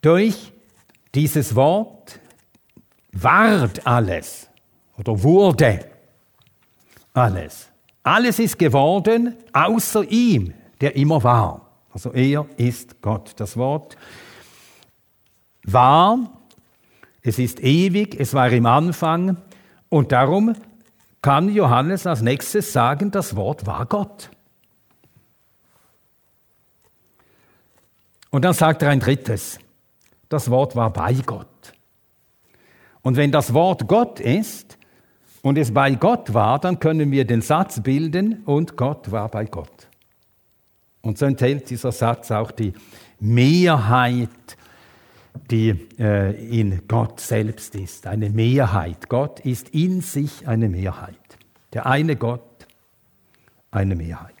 durch 0.00 0.52
dieses 1.12 1.56
Wort 1.56 2.20
ward 3.10 3.84
alles 3.84 4.48
oder 4.98 5.20
wurde 5.24 5.90
alles. 7.14 7.68
Alles 8.04 8.38
ist 8.38 8.60
geworden 8.60 9.34
außer 9.52 10.04
ihm, 10.04 10.54
der 10.80 10.94
immer 10.94 11.24
war. 11.24 11.68
Also 11.92 12.12
er 12.12 12.46
ist 12.58 13.02
Gott. 13.02 13.32
Das 13.38 13.56
Wort 13.56 13.96
war, 15.66 16.18
es 17.22 17.38
ist 17.38 17.60
ewig, 17.60 18.18
es 18.18 18.34
war 18.34 18.50
im 18.50 18.66
Anfang, 18.66 19.36
und 19.88 20.12
darum 20.12 20.54
kann 21.22 21.48
Johannes 21.48 22.06
als 22.06 22.22
nächstes 22.22 22.72
sagen, 22.72 23.10
das 23.10 23.34
Wort 23.36 23.66
war 23.66 23.86
Gott. 23.86 24.30
Und 28.30 28.44
dann 28.44 28.52
sagt 28.52 28.82
er 28.82 28.90
ein 28.90 29.00
drittes, 29.00 29.58
das 30.28 30.50
Wort 30.50 30.76
war 30.76 30.92
bei 30.92 31.14
Gott. 31.14 31.46
Und 33.02 33.16
wenn 33.16 33.32
das 33.32 33.54
Wort 33.54 33.86
Gott 33.86 34.20
ist 34.20 34.78
und 35.42 35.58
es 35.58 35.72
bei 35.72 35.92
Gott 35.92 36.34
war, 36.34 36.58
dann 36.58 36.80
können 36.80 37.10
wir 37.12 37.24
den 37.24 37.40
Satz 37.40 37.80
bilden, 37.82 38.42
und 38.44 38.76
Gott 38.76 39.10
war 39.10 39.28
bei 39.28 39.44
Gott. 39.44 39.88
Und 41.02 41.18
so 41.18 41.26
enthält 41.26 41.70
dieser 41.70 41.92
Satz 41.92 42.30
auch 42.32 42.50
die 42.50 42.72
Mehrheit 43.20 44.56
die 45.50 45.88
äh, 45.98 46.60
in 46.60 46.82
Gott 46.88 47.20
selbst 47.20 47.74
ist, 47.74 48.06
eine 48.06 48.30
Mehrheit. 48.30 49.08
Gott 49.08 49.40
ist 49.40 49.70
in 49.70 50.00
sich 50.00 50.46
eine 50.46 50.68
Mehrheit. 50.68 51.14
Der 51.72 51.86
eine 51.86 52.16
Gott, 52.16 52.66
eine 53.70 53.94
Mehrheit. 53.94 54.34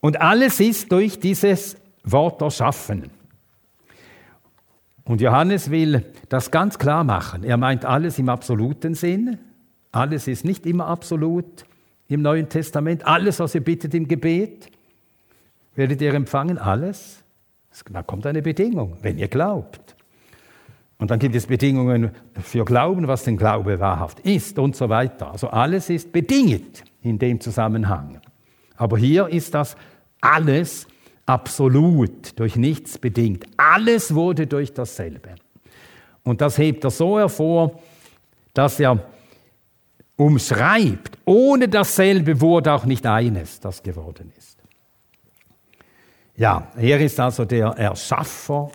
Und 0.00 0.20
alles 0.20 0.60
ist 0.60 0.92
durch 0.92 1.18
dieses 1.18 1.76
Wort 2.04 2.42
erschaffen. 2.42 3.10
Und 5.04 5.20
Johannes 5.20 5.70
will 5.70 6.04
das 6.28 6.50
ganz 6.50 6.78
klar 6.78 7.04
machen. 7.04 7.42
Er 7.42 7.56
meint 7.56 7.84
alles 7.84 8.18
im 8.18 8.28
absoluten 8.28 8.94
Sinn. 8.94 9.38
Alles 9.92 10.28
ist 10.28 10.44
nicht 10.44 10.66
immer 10.66 10.86
absolut 10.86 11.64
im 12.08 12.22
Neuen 12.22 12.48
Testament. 12.48 13.06
Alles, 13.06 13.40
was 13.40 13.54
ihr 13.54 13.62
bittet 13.62 13.94
im 13.94 14.08
Gebet, 14.08 14.70
werdet 15.74 16.00
ihr 16.00 16.14
empfangen. 16.14 16.58
Alles. 16.58 17.23
Da 17.90 18.02
kommt 18.02 18.26
eine 18.26 18.42
Bedingung, 18.42 18.96
wenn 19.02 19.18
ihr 19.18 19.28
glaubt. 19.28 19.96
Und 20.98 21.10
dann 21.10 21.18
gibt 21.18 21.34
es 21.34 21.46
Bedingungen 21.46 22.12
für 22.40 22.64
Glauben, 22.64 23.08
was 23.08 23.24
den 23.24 23.36
Glaube 23.36 23.80
wahrhaft 23.80 24.20
ist 24.20 24.58
und 24.58 24.76
so 24.76 24.88
weiter. 24.88 25.32
Also 25.32 25.48
alles 25.48 25.90
ist 25.90 26.12
bedingt 26.12 26.84
in 27.02 27.18
dem 27.18 27.40
Zusammenhang. 27.40 28.20
Aber 28.76 28.96
hier 28.96 29.28
ist 29.28 29.54
das 29.54 29.76
alles 30.20 30.86
absolut, 31.26 32.38
durch 32.38 32.56
nichts 32.56 32.98
bedingt. 32.98 33.44
Alles 33.56 34.14
wurde 34.14 34.46
durch 34.46 34.72
dasselbe. 34.72 35.34
Und 36.22 36.40
das 36.40 36.58
hebt 36.58 36.84
er 36.84 36.90
so 36.90 37.18
hervor, 37.18 37.80
dass 38.54 38.80
er 38.80 39.04
umschreibt, 40.16 41.18
ohne 41.24 41.68
dasselbe 41.68 42.40
wurde 42.40 42.72
auch 42.72 42.84
nicht 42.84 43.04
eines, 43.04 43.60
das 43.60 43.82
geworden 43.82 44.32
ist. 44.38 44.53
Ja, 46.36 46.72
er 46.76 47.00
ist 47.00 47.18
also 47.20 47.44
der 47.44 47.68
Erschaffer 47.68 48.70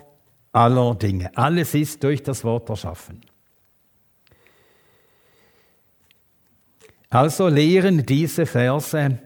aller 0.52 0.94
Dinge. 0.94 1.30
Alles 1.36 1.74
ist 1.74 2.02
durch 2.02 2.22
das 2.22 2.42
Wort 2.44 2.68
erschaffen. 2.68 3.20
Also 7.10 7.48
lehren 7.48 8.06
diese 8.06 8.46
Verse 8.46 9.18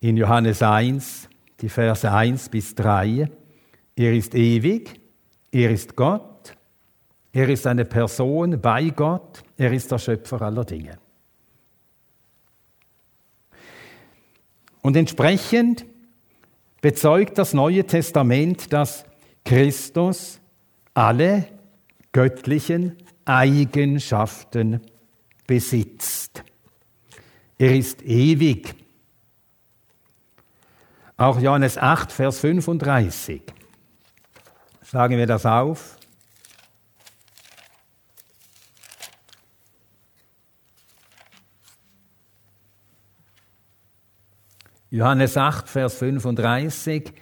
in 0.00 0.16
Johannes 0.16 0.62
1, 0.62 1.28
die 1.60 1.68
Verse 1.68 2.10
1 2.10 2.50
bis 2.50 2.74
3, 2.74 3.28
er 3.96 4.12
ist 4.12 4.34
ewig, 4.34 5.00
er 5.50 5.70
ist 5.70 5.96
Gott, 5.96 6.54
er 7.32 7.48
ist 7.48 7.66
eine 7.66 7.84
Person 7.84 8.60
bei 8.60 8.90
Gott, 8.90 9.42
er 9.56 9.72
ist 9.72 9.90
der 9.90 9.98
Schöpfer 9.98 10.40
aller 10.42 10.64
Dinge. 10.64 10.98
Und 14.82 14.96
entsprechend 14.96 15.84
bezeugt 16.80 17.38
das 17.38 17.54
Neue 17.54 17.84
Testament, 17.84 18.72
dass 18.72 19.04
Christus 19.44 20.40
alle 20.94 21.46
göttlichen 22.12 22.96
Eigenschaften 23.24 24.80
besitzt. 25.46 26.42
Er 27.58 27.76
ist 27.76 28.02
ewig. 28.02 28.74
Auch 31.16 31.40
Johannes 31.40 31.76
8, 31.76 32.12
Vers 32.12 32.38
35. 32.38 33.42
Sagen 34.82 35.18
wir 35.18 35.26
das 35.26 35.44
auf. 35.44 35.97
Johannes 44.90 45.36
8, 45.36 45.68
Vers 45.68 45.94
35. 45.96 47.12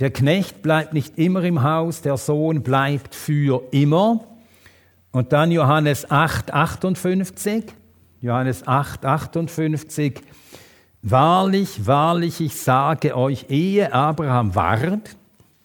Der 0.00 0.10
Knecht 0.10 0.62
bleibt 0.62 0.92
nicht 0.92 1.16
immer 1.18 1.44
im 1.44 1.62
Haus, 1.62 2.02
der 2.02 2.16
Sohn 2.16 2.62
bleibt 2.62 3.14
für 3.14 3.62
immer. 3.70 4.24
Und 5.12 5.32
dann 5.32 5.52
Johannes 5.52 6.10
8, 6.10 6.52
58. 6.52 7.64
Johannes 8.20 8.66
8, 8.66 9.04
58. 9.04 10.20
Wahrlich, 11.02 11.86
wahrlich, 11.86 12.40
ich 12.40 12.56
sage 12.56 13.16
euch, 13.16 13.46
ehe 13.50 13.92
Abraham 13.92 14.54
ward, 14.54 15.16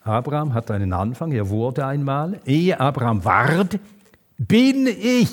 Abraham 0.01 0.53
hat 0.53 0.69
einen 0.69 0.93
Anfang, 0.93 1.31
er 1.31 1.49
wurde 1.49 1.85
einmal, 1.85 2.39
ehe 2.45 2.79
Abraham 2.79 3.23
ward, 3.23 3.79
bin 4.37 4.85
ich. 4.85 5.29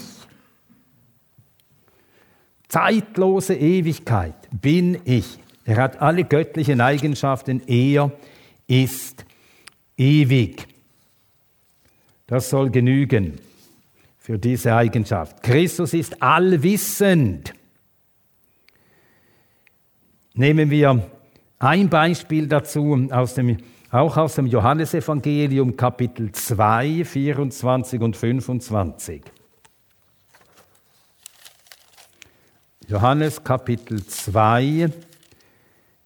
Zeitlose 2.69 3.55
Ewigkeit 3.55 4.35
bin 4.51 4.99
ich. 5.05 5.39
Er 5.65 5.77
hat 5.77 6.01
alle 6.01 6.25
göttlichen 6.25 6.81
Eigenschaften, 6.81 7.63
er 7.67 8.13
ist 8.67 9.25
ewig. 9.97 10.67
Das 12.27 12.51
soll 12.51 12.71
genügen 12.71 13.39
für 14.19 14.39
diese 14.39 14.75
Eigenschaft. 14.75 15.43
Christus 15.43 15.95
ist 15.95 16.21
allwissend. 16.21 17.55
Nehmen 20.35 20.71
wir 20.71 21.09
ein 21.59 21.89
Beispiel 21.89 22.47
dazu 22.47 23.09
aus 23.11 23.35
dem, 23.35 23.57
auch 23.91 24.17
aus 24.17 24.35
dem 24.35 24.47
Johannesevangelium 24.47 25.77
Kapitel 25.77 26.31
2, 26.33 27.05
24 27.05 28.01
und 28.01 28.17
25. 28.17 29.23
Johannes 32.89 33.43
Kapitel 33.43 34.07
2, 34.07 34.89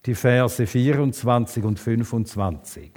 die 0.03 0.15
Verse 0.15 0.65
24 0.65 1.63
und 1.63 1.79
25. 1.79 2.91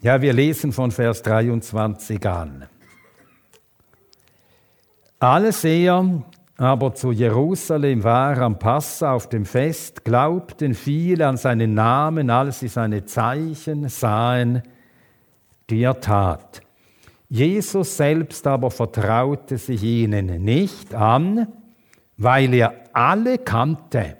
Ja, 0.00 0.20
wir 0.20 0.32
lesen 0.32 0.72
von 0.72 0.90
Vers 0.90 1.22
23 1.22 2.26
an. 2.26 2.66
Als 5.20 5.62
er 5.62 6.24
aber 6.56 6.92
zu 6.92 7.12
Jerusalem 7.12 8.02
war 8.02 8.38
am 8.38 8.58
Passa 8.58 9.12
auf 9.12 9.28
dem 9.28 9.44
Fest, 9.44 10.04
glaubten 10.04 10.74
viele 10.74 11.28
an 11.28 11.36
seinen 11.36 11.74
Namen, 11.74 12.28
als 12.28 12.58
sie 12.58 12.68
seine 12.68 13.04
Zeichen 13.04 13.88
sahen, 13.88 14.62
die 15.68 15.82
er 15.82 16.00
tat. 16.00 16.62
Jesus 17.30 17.96
selbst 17.96 18.44
aber 18.48 18.72
vertraute 18.72 19.56
sich 19.56 19.84
ihnen 19.84 20.42
nicht 20.42 20.94
an, 20.94 21.46
weil 22.16 22.52
er 22.52 22.74
alle 22.92 23.38
kannte 23.38 24.16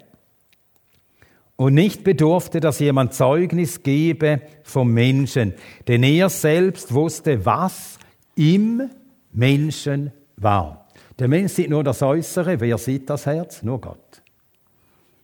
und 1.57 1.73
nicht 1.73 2.05
bedurfte, 2.05 2.61
dass 2.61 2.79
jemand 2.79 3.13
Zeugnis 3.13 3.83
gebe 3.83 4.41
vom 4.63 4.93
Menschen, 4.93 5.53
denn 5.89 6.03
er 6.03 6.29
selbst 6.29 6.93
wusste, 6.93 7.45
was 7.45 7.99
im 8.35 8.89
Menschen 9.33 10.11
war. 10.37 10.87
Der 11.19 11.27
Mensch 11.27 11.51
sieht 11.51 11.69
nur 11.69 11.83
das 11.83 12.01
Äußere, 12.01 12.61
wer 12.61 12.77
sieht 12.77 13.09
das 13.09 13.25
Herz? 13.25 13.61
Nur 13.61 13.81
Gott. 13.81 14.21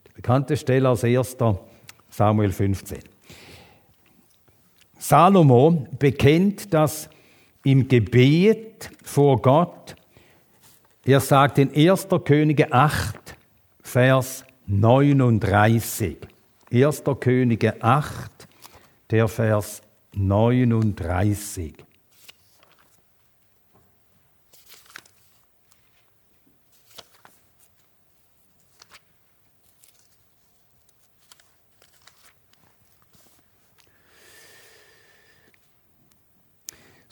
Die 0.10 0.13
bekannte 0.13 0.58
Stelle 0.58 0.89
als 0.89 1.04
erster 1.04 1.60
Samuel 2.10 2.52
15. 2.52 3.00
Salomo 5.00 5.88
bekennt 5.97 6.73
das 6.73 7.10
im 7.72 7.88
Gebet 7.88 8.90
vor 9.04 9.42
Gott 9.42 9.96
er 11.08 11.22
sagt 11.22 11.58
in 11.58 11.74
1. 11.74 12.08
Könige 12.26 12.74
8, 12.74 13.38
Vers 13.82 14.44
39. 14.66 16.18
1. 16.70 17.04
Könige 17.22 17.82
8, 17.82 18.30
der 19.10 19.30
Vers 19.30 19.82
39. 20.14 21.87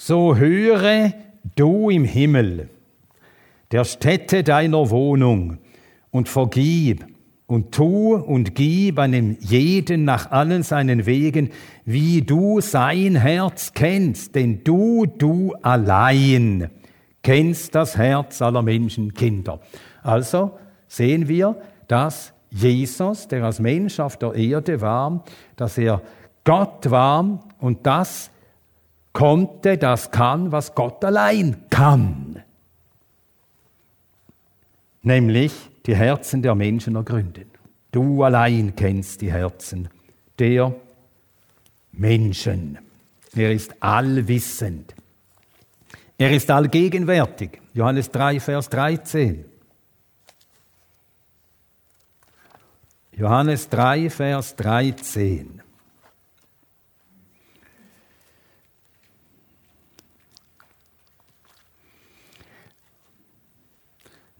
So 0.07 0.35
höre 0.35 1.13
du 1.55 1.89
im 1.89 2.03
Himmel 2.03 2.69
der 3.71 3.85
Stätte 3.85 4.43
deiner 4.43 4.91
Wohnung 4.91 5.57
und 6.11 6.29
vergib 6.29 7.07
und 7.47 7.71
tu 7.71 8.13
und 8.13 8.53
gib 8.53 8.99
einem 8.99 9.35
jeden 9.39 10.05
nach 10.05 10.29
allen 10.29 10.61
seinen 10.61 11.07
Wegen, 11.07 11.49
wie 11.85 12.21
du 12.21 12.61
sein 12.61 13.15
Herz 13.15 13.73
kennst, 13.73 14.35
denn 14.35 14.63
du, 14.63 15.07
du 15.07 15.55
allein 15.63 16.69
kennst 17.23 17.73
das 17.73 17.97
Herz 17.97 18.43
aller 18.43 18.61
Menschenkinder. 18.61 19.59
Also 20.03 20.51
sehen 20.87 21.27
wir, 21.27 21.59
dass 21.87 22.31
Jesus, 22.51 23.27
der 23.27 23.43
als 23.43 23.59
Mensch 23.59 23.99
auf 23.99 24.17
der 24.17 24.35
Erde 24.35 24.81
war, 24.81 25.23
dass 25.55 25.79
er 25.79 26.03
Gott 26.43 26.91
war 26.91 27.39
und 27.57 27.87
das 27.87 28.29
konnte, 29.15 29.79
das 29.79 30.11
kann, 30.11 30.51
was 30.51 30.75
Gott 30.75 31.03
allein 31.03 31.63
kann 31.71 32.43
nämlich 35.05 35.53
die 35.85 35.95
Herzen 35.95 36.41
der 36.41 36.55
Menschen 36.55 36.95
ergründen. 36.95 37.45
Du 37.91 38.23
allein 38.23 38.75
kennst 38.75 39.21
die 39.21 39.31
Herzen 39.31 39.87
der 40.37 40.75
Menschen. 41.91 42.79
Er 43.33 43.53
ist 43.53 43.81
allwissend. 43.81 44.93
Er 46.17 46.31
ist 46.31 46.49
allgegenwärtig. 46.49 47.61
Johannes 47.73 48.09
3, 48.09 48.39
Vers 48.39 48.69
13. 48.69 49.45
Johannes 53.13 53.69
3, 53.69 54.09
Vers 54.09 54.55
13. 54.55 55.61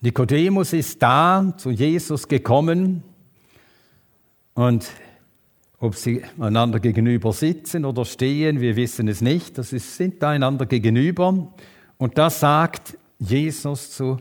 Nikodemus 0.06 0.72
ist 0.72 1.02
da 1.02 1.52
zu 1.58 1.72
Jesus 1.72 2.28
gekommen 2.28 3.02
und 4.54 4.88
ob 5.80 5.96
sie 5.96 6.22
einander 6.40 6.80
gegenüber 6.80 7.34
sitzen 7.34 7.86
oder 7.86 8.06
stehen, 8.06 8.62
wir 8.62 8.76
wissen 8.76 9.08
es 9.08 9.22
nicht. 9.22 9.58
Das 9.58 9.74
ist, 9.74 9.98
sind 9.98 10.22
da 10.22 10.30
einander 10.30 10.68
gegenüber. 10.68 11.52
Und 11.98 12.20
da 12.20 12.30
sagt 12.30 13.00
Jesus 13.18 13.90
zu 13.90 14.18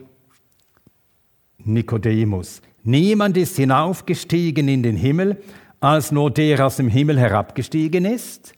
Nikodemus, 1.59 2.63
niemand 2.83 3.37
ist 3.37 3.57
hinaufgestiegen 3.57 4.69
in 4.69 4.83
den 4.83 4.97
Himmel, 4.97 5.43
als 5.81 6.11
nur 6.11 6.31
der 6.31 6.65
aus 6.65 6.77
dem 6.77 6.89
Himmel 6.89 7.19
herabgestiegen 7.19 8.07
ist. 8.07 8.55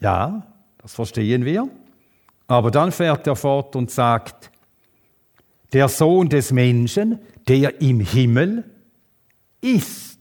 Ja, 0.00 0.44
das 0.78 0.92
verstehen 0.92 1.44
wir. 1.44 1.68
Aber 2.48 2.72
dann 2.72 2.90
fährt 2.90 3.28
er 3.28 3.36
fort 3.36 3.76
und 3.76 3.92
sagt, 3.92 4.50
der 5.72 5.88
Sohn 5.88 6.28
des 6.28 6.52
Menschen, 6.52 7.18
der 7.48 7.80
im 7.80 8.00
Himmel 8.00 8.64
ist. 9.60 10.16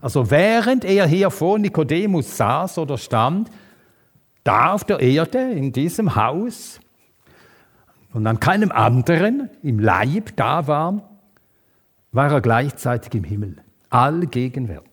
Also 0.00 0.30
während 0.30 0.84
er 0.84 1.06
hier 1.06 1.30
vor 1.30 1.58
Nikodemus 1.58 2.36
saß 2.36 2.78
oder 2.78 2.98
stand, 2.98 3.50
da 4.44 4.72
auf 4.72 4.84
der 4.84 5.00
Erde, 5.00 5.38
in 5.52 5.72
diesem 5.72 6.16
Haus, 6.16 6.80
und 8.12 8.26
an 8.26 8.40
keinem 8.40 8.70
anderen 8.72 9.48
im 9.62 9.78
Leib 9.78 10.36
da 10.36 10.66
war, 10.66 11.08
war 12.10 12.30
er 12.30 12.40
gleichzeitig 12.40 13.14
im 13.14 13.24
Himmel, 13.24 13.56
allgegenwärtig. 13.88 14.91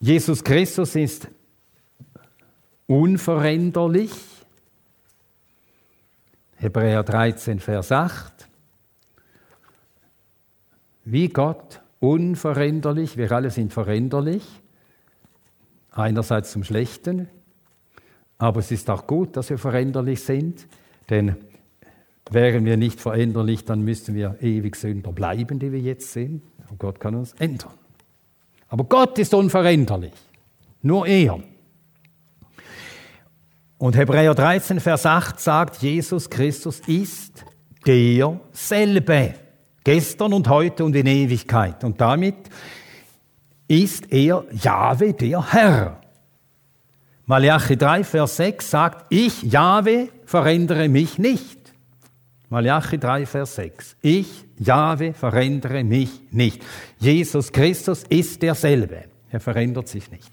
Jesus 0.00 0.42
Christus 0.42 0.96
ist 0.96 1.28
unveränderlich 2.86 4.10
Hebräer 6.56 7.02
13, 7.02 7.60
Vers 7.60 7.92
8. 7.92 8.48
Wie 11.04 11.28
Gott, 11.28 11.82
unveränderlich, 12.00 13.18
wir 13.18 13.30
alle 13.32 13.50
sind 13.50 13.72
veränderlich, 13.74 14.44
einerseits 15.90 16.52
zum 16.52 16.64
Schlechten, 16.64 17.28
aber 18.38 18.60
es 18.60 18.70
ist 18.70 18.88
auch 18.88 19.06
gut, 19.06 19.36
dass 19.36 19.50
wir 19.50 19.58
veränderlich 19.58 20.22
sind, 20.22 20.66
denn 21.10 21.36
wären 22.30 22.64
wir 22.64 22.78
nicht 22.78 23.00
veränderlich, 23.00 23.66
dann 23.66 23.82
müssten 23.82 24.14
wir 24.14 24.36
ewig 24.40 24.76
Sünder 24.76 25.12
bleiben, 25.12 25.58
die 25.58 25.72
wir 25.72 25.80
jetzt 25.80 26.12
sind. 26.12 26.42
Und 26.70 26.78
Gott 26.78 27.00
kann 27.00 27.14
uns 27.16 27.34
ändern. 27.34 27.79
Aber 28.70 28.84
Gott 28.84 29.18
ist 29.18 29.34
unveränderlich, 29.34 30.12
nur 30.80 31.06
er. 31.06 31.40
Und 33.78 33.96
Hebräer 33.96 34.34
13, 34.34 34.78
Vers 34.78 35.04
8 35.04 35.40
sagt, 35.40 35.82
Jesus 35.82 36.30
Christus 36.30 36.80
ist 36.86 37.44
derselbe. 37.84 39.34
Gestern 39.82 40.34
und 40.34 40.48
heute 40.48 40.84
und 40.84 40.94
in 40.94 41.06
Ewigkeit. 41.06 41.82
Und 41.82 42.00
damit 42.00 42.36
ist 43.66 44.12
er 44.12 44.44
Jahwe, 44.52 45.14
der 45.14 45.52
Herr. 45.52 46.00
Malachi 47.26 47.76
3, 47.76 48.04
Vers 48.04 48.36
6 48.36 48.70
sagt, 48.70 49.06
ich, 49.08 49.42
Jahwe, 49.42 50.10
verändere 50.26 50.88
mich 50.88 51.18
nicht. 51.18 51.59
Malachi 52.50 52.98
3, 52.98 53.26
Vers 53.26 53.54
6. 53.54 53.96
Ich, 54.02 54.44
Jahwe, 54.58 55.14
verändere 55.14 55.84
mich 55.84 56.20
nicht. 56.32 56.64
Jesus 56.98 57.52
Christus 57.52 58.02
ist 58.08 58.42
derselbe. 58.42 59.04
Er 59.30 59.38
verändert 59.38 59.86
sich 59.86 60.10
nicht. 60.10 60.28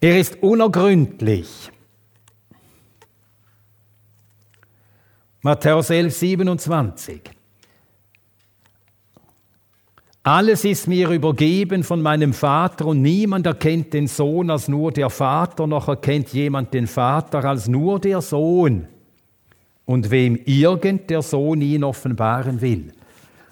Er 0.00 0.18
ist 0.18 0.42
unergründlich. 0.42 1.70
Matthäus 5.42 5.90
11, 5.90 6.16
27. 6.16 7.20
Alles 10.22 10.64
ist 10.64 10.88
mir 10.88 11.10
übergeben 11.10 11.84
von 11.84 12.00
meinem 12.00 12.32
Vater 12.32 12.86
und 12.86 13.02
niemand 13.02 13.44
erkennt 13.44 13.92
den 13.92 14.06
Sohn 14.06 14.50
als 14.50 14.68
nur 14.68 14.90
der 14.90 15.10
Vater, 15.10 15.66
noch 15.66 15.88
erkennt 15.88 16.32
jemand 16.32 16.72
den 16.72 16.86
Vater 16.86 17.44
als 17.44 17.68
nur 17.68 18.00
der 18.00 18.22
Sohn 18.22 18.88
und 19.84 20.10
wem 20.10 20.36
irgend 20.44 21.10
der 21.10 21.22
Sohn 21.22 21.60
ihn 21.60 21.84
offenbaren 21.84 22.60
will. 22.60 22.92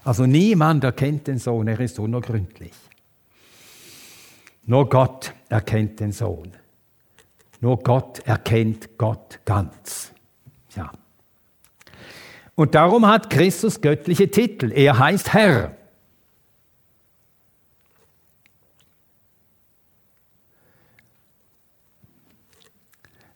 Also 0.05 0.27
niemand 0.27 0.85
erkennt 0.85 1.27
den 1.27 1.39
Sohn, 1.39 1.69
er 1.69 1.79
ist 1.81 1.99
unergründlich. 1.99 2.73
Nur 4.65 4.89
Gott 4.89 5.35
erkennt 5.49 6.01
den 6.01 6.13
Sohn. 6.13 6.53
Nur 7.61 7.79
Gott 7.79 8.21
erkennt 8.21 8.97
Gott 8.97 9.41
ganz. 9.45 10.13
Ja. 10.75 10.91
Und 12.55 12.75
darum 12.75 13.07
hat 13.07 13.31
Christus 13.31 13.81
göttliche 13.81 14.31
Titel. 14.31 14.73
Er 14.73 14.99
heißt 14.99 15.33
Herr. 15.33 15.77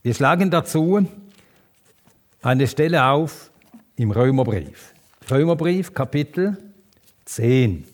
Wir 0.02 0.12
schlagen 0.12 0.50
dazu 0.50 1.07
eine 2.44 2.66
Stelle 2.66 3.04
auf 3.07 3.50
im 3.96 4.11
Römerbrief. 4.11 4.94
Römerbrief 5.30 5.94
Kapitel 5.94 6.59
10. 7.24 7.87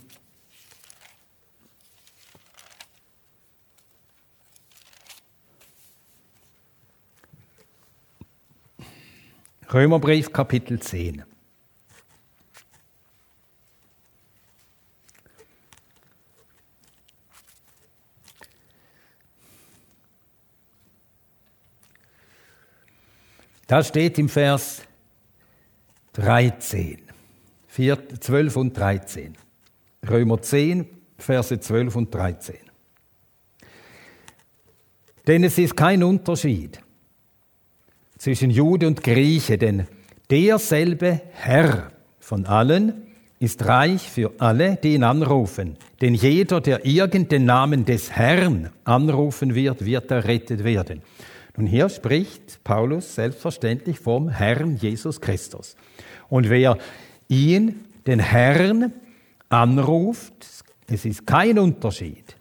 Römerbrief 9.72 10.32
Kapitel 10.32 10.80
10. 10.80 11.29
Da 23.70 23.84
steht 23.84 24.18
im 24.18 24.28
Vers 24.28 24.82
13, 26.14 27.02
4, 27.68 27.98
12 28.18 28.56
und 28.56 28.76
13. 28.76 29.36
Römer 30.10 30.42
10, 30.42 30.86
Verse 31.16 31.60
12 31.60 31.94
und 31.94 32.12
13. 32.12 32.56
Denn 35.24 35.44
es 35.44 35.56
ist 35.56 35.76
kein 35.76 36.02
Unterschied 36.02 36.80
zwischen 38.18 38.50
Jude 38.50 38.88
und 38.88 39.04
Grieche, 39.04 39.56
denn 39.56 39.86
derselbe 40.28 41.20
Herr 41.30 41.92
von 42.18 42.46
allen 42.46 43.06
ist 43.38 43.64
reich 43.64 44.10
für 44.10 44.32
alle, 44.38 44.80
die 44.82 44.94
ihn 44.94 45.04
anrufen. 45.04 45.76
Denn 46.00 46.14
jeder, 46.14 46.60
der 46.60 46.84
irgendeinen 46.84 47.44
Namen 47.44 47.84
des 47.84 48.10
Herrn 48.10 48.70
anrufen 48.82 49.54
wird, 49.54 49.84
wird 49.84 50.10
errettet 50.10 50.64
werden. 50.64 51.02
Und 51.56 51.66
hier 51.66 51.88
spricht 51.88 52.62
Paulus 52.64 53.14
selbstverständlich 53.14 53.98
vom 53.98 54.28
Herrn 54.28 54.76
Jesus 54.76 55.20
Christus. 55.20 55.76
Und 56.28 56.48
wer 56.48 56.78
ihn, 57.28 57.84
den 58.06 58.20
Herrn, 58.20 58.92
anruft, 59.48 60.32
es 60.86 61.04
ist 61.04 61.26
kein 61.26 61.58
Unterschied. 61.58 62.36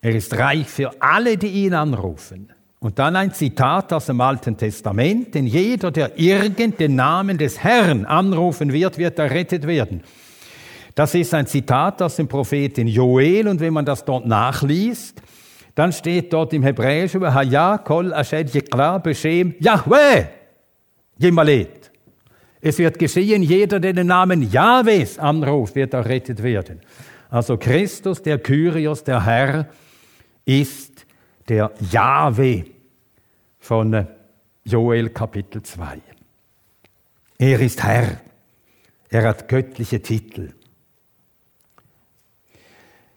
Er 0.00 0.14
ist 0.14 0.36
reich 0.38 0.68
für 0.68 0.90
alle, 1.00 1.36
die 1.36 1.48
ihn 1.48 1.74
anrufen. 1.74 2.52
Und 2.78 2.98
dann 2.98 3.16
ein 3.16 3.32
Zitat 3.32 3.92
aus 3.92 4.06
dem 4.06 4.20
Alten 4.20 4.56
Testament, 4.56 5.34
denn 5.34 5.46
jeder, 5.46 5.90
der 5.90 6.18
irgend 6.18 6.78
den 6.78 6.94
Namen 6.94 7.38
des 7.38 7.64
Herrn 7.64 8.04
anrufen 8.04 8.72
wird, 8.72 8.98
wird 8.98 9.18
errettet 9.18 9.66
werden. 9.66 10.02
Das 10.94 11.14
ist 11.14 11.34
ein 11.34 11.46
Zitat 11.46 12.00
aus 12.00 12.16
dem 12.16 12.28
Propheten 12.28 12.86
Joel 12.86 13.48
und 13.48 13.60
wenn 13.60 13.72
man 13.72 13.84
das 13.84 14.04
dort 14.04 14.26
nachliest, 14.26 15.20
dann 15.76 15.92
steht 15.92 16.32
dort 16.32 16.54
im 16.54 16.62
Hebräischen, 16.62 17.22
Haya 17.32 17.78
kol 17.78 18.12
ashed 18.12 18.54
yikra 18.54 18.98
beshem 18.98 19.54
Yahweh 19.60 20.24
Jemalet. 21.18 21.90
Es 22.60 22.78
wird 22.78 22.98
geschehen, 22.98 23.42
jeder, 23.42 23.78
der 23.78 23.92
den 23.92 24.06
Namen 24.06 24.50
Jahwes 24.50 25.18
anruft, 25.18 25.74
wird 25.74 25.92
errettet 25.92 26.42
werden. 26.42 26.80
Also 27.28 27.58
Christus, 27.58 28.22
der 28.22 28.38
Kyrios, 28.38 29.04
der 29.04 29.24
Herr, 29.24 29.68
ist 30.46 31.06
der 31.48 31.70
Jahwe 31.90 32.64
von 33.58 34.06
Joel 34.64 35.10
Kapitel 35.10 35.62
2. 35.62 36.00
Er 37.38 37.60
ist 37.60 37.82
Herr. 37.82 38.20
Er 39.10 39.28
hat 39.28 39.46
göttliche 39.46 40.00
Titel. 40.00 40.54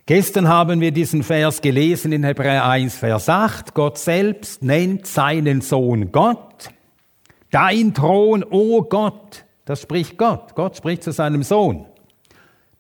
Gestern 0.10 0.48
haben 0.48 0.82
wir 0.82 0.89
diesen 0.89 1.22
Vers 1.22 1.62
gelesen 1.62 2.12
in 2.12 2.24
Hebräer 2.24 2.65
1, 2.65 2.95
Vers 2.95 3.30
8. 3.30 3.76
Gott 3.76 4.00
selbst 4.00 4.63
nennt 4.63 5.06
seinen 5.06 5.62
Sohn 5.62 6.12
Gott. 6.12 6.72
Dein 7.52 7.93
Thron, 7.93 8.43
o 8.43 8.48
oh 8.78 8.82
Gott, 8.82 9.45
das 9.65 9.84
spricht 9.84 10.17
Gott. 10.17 10.56
Gott 10.56 10.76
spricht 10.76 11.04
zu 11.04 11.12
seinem 11.12 11.43
Sohn. 11.43 11.86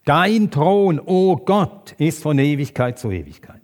Dein 0.05 0.49
Thron, 0.49 0.99
o 0.99 1.03
oh 1.05 1.35
Gott, 1.35 1.91
ist 1.99 2.23
von 2.23 2.39
Ewigkeit 2.39 2.97
zu 2.97 3.11
Ewigkeit. 3.11 3.61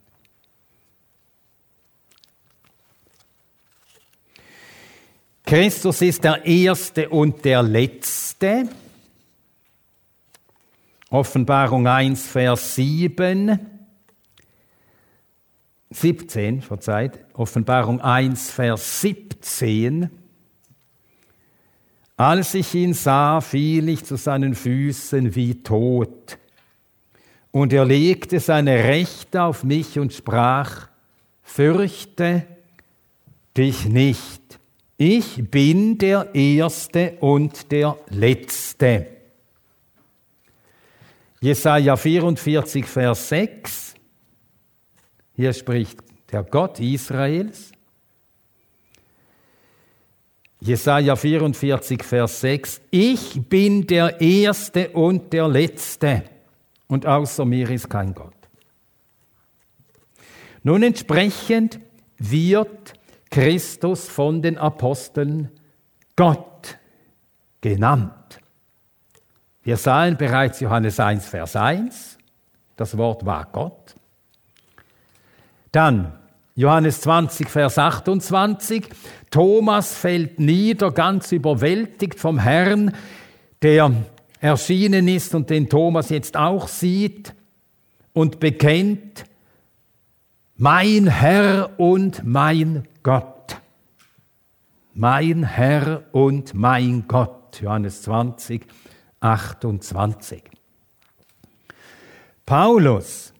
Christus 5.43 6.03
ist 6.03 6.23
der 6.23 6.45
Erste 6.45 7.09
und 7.09 7.43
der 7.43 7.63
Letzte. 7.63 8.69
Offenbarung 11.09 11.87
1, 11.87 12.27
Vers 12.27 12.75
7. 12.75 13.59
17, 15.91 16.61
verzeiht. 16.61 17.19
Offenbarung 17.33 18.01
1, 18.01 18.49
Vers 18.51 19.01
17. 19.01 20.09
Als 22.17 22.53
ich 22.53 22.73
ihn 22.73 22.93
sah, 22.93 23.41
fiel 23.41 23.89
ich 23.89 24.03
zu 24.03 24.15
seinen 24.15 24.55
Füßen 24.55 25.35
wie 25.35 25.61
tot. 25.61 26.37
Und 27.51 27.71
er 27.71 27.85
legte 27.85 28.39
seine 28.39 28.83
Rechte 28.85 29.43
auf 29.43 29.63
mich 29.63 29.99
und 29.99 30.13
sprach, 30.13 30.87
fürchte 31.43 32.45
dich 33.55 33.85
nicht. 33.85 34.59
Ich 34.97 35.49
bin 35.51 35.97
der 35.97 36.33
Erste 36.35 37.17
und 37.19 37.71
der 37.71 37.97
Letzte. 38.09 39.14
Jesaja 41.41 41.95
44, 41.95 42.85
Vers 42.85 43.29
6. 43.29 43.95
Hier 45.35 45.53
spricht 45.53 45.99
der 46.31 46.43
Gott 46.43 46.79
Israels. 46.79 47.71
Jesaja 50.59 51.15
44, 51.15 52.03
Vers 52.03 52.41
6. 52.41 52.81
Ich 52.89 53.47
bin 53.47 53.85
der 53.85 54.19
Erste 54.21 54.89
und 54.89 55.31
der 55.33 55.47
Letzte 55.47 56.23
und 56.87 57.05
außer 57.05 57.45
mir 57.45 57.69
ist 57.69 57.89
kein 57.89 58.13
Gott. 58.13 58.33
Nun 60.63 60.81
entsprechend 60.81 61.79
wird 62.17 62.93
Christus 63.29 64.07
von 64.07 64.41
den 64.41 64.57
Aposteln 64.57 65.51
Gott 66.15 66.79
genannt. 67.61 68.39
Wir 69.65 69.77
sahen 69.77 70.15
bereits 70.15 70.59
Johannes 70.59 70.99
1, 70.99 71.25
Vers 71.25 71.55
1, 71.55 72.19
das 72.75 72.95
Wort 72.99 73.25
war 73.25 73.47
Gott. 73.51 73.95
Dann 75.71 76.13
Johannes 76.53 77.01
20, 77.01 77.49
Vers 77.49 77.79
28, 77.79 78.87
Thomas 79.31 79.95
fällt 79.95 80.39
nieder, 80.39 80.91
ganz 80.91 81.31
überwältigt 81.31 82.19
vom 82.19 82.37
Herrn, 82.37 82.93
der 83.63 83.91
erschienen 84.39 85.07
ist 85.07 85.33
und 85.33 85.49
den 85.49 85.67
Thomas 85.67 86.09
jetzt 86.09 86.37
auch 86.37 86.67
sieht 86.67 87.33
und 88.13 88.39
bekennt, 88.39 89.25
mein 90.57 91.07
Herr 91.07 91.71
und 91.79 92.23
mein 92.23 92.87
Gott. 93.01 93.57
Mein 94.93 95.43
Herr 95.43 96.03
und 96.11 96.53
mein 96.53 97.05
Gott. 97.07 97.59
Johannes 97.61 98.03
20, 98.03 98.67
28. 99.25 100.43
Paulus 102.45 103.33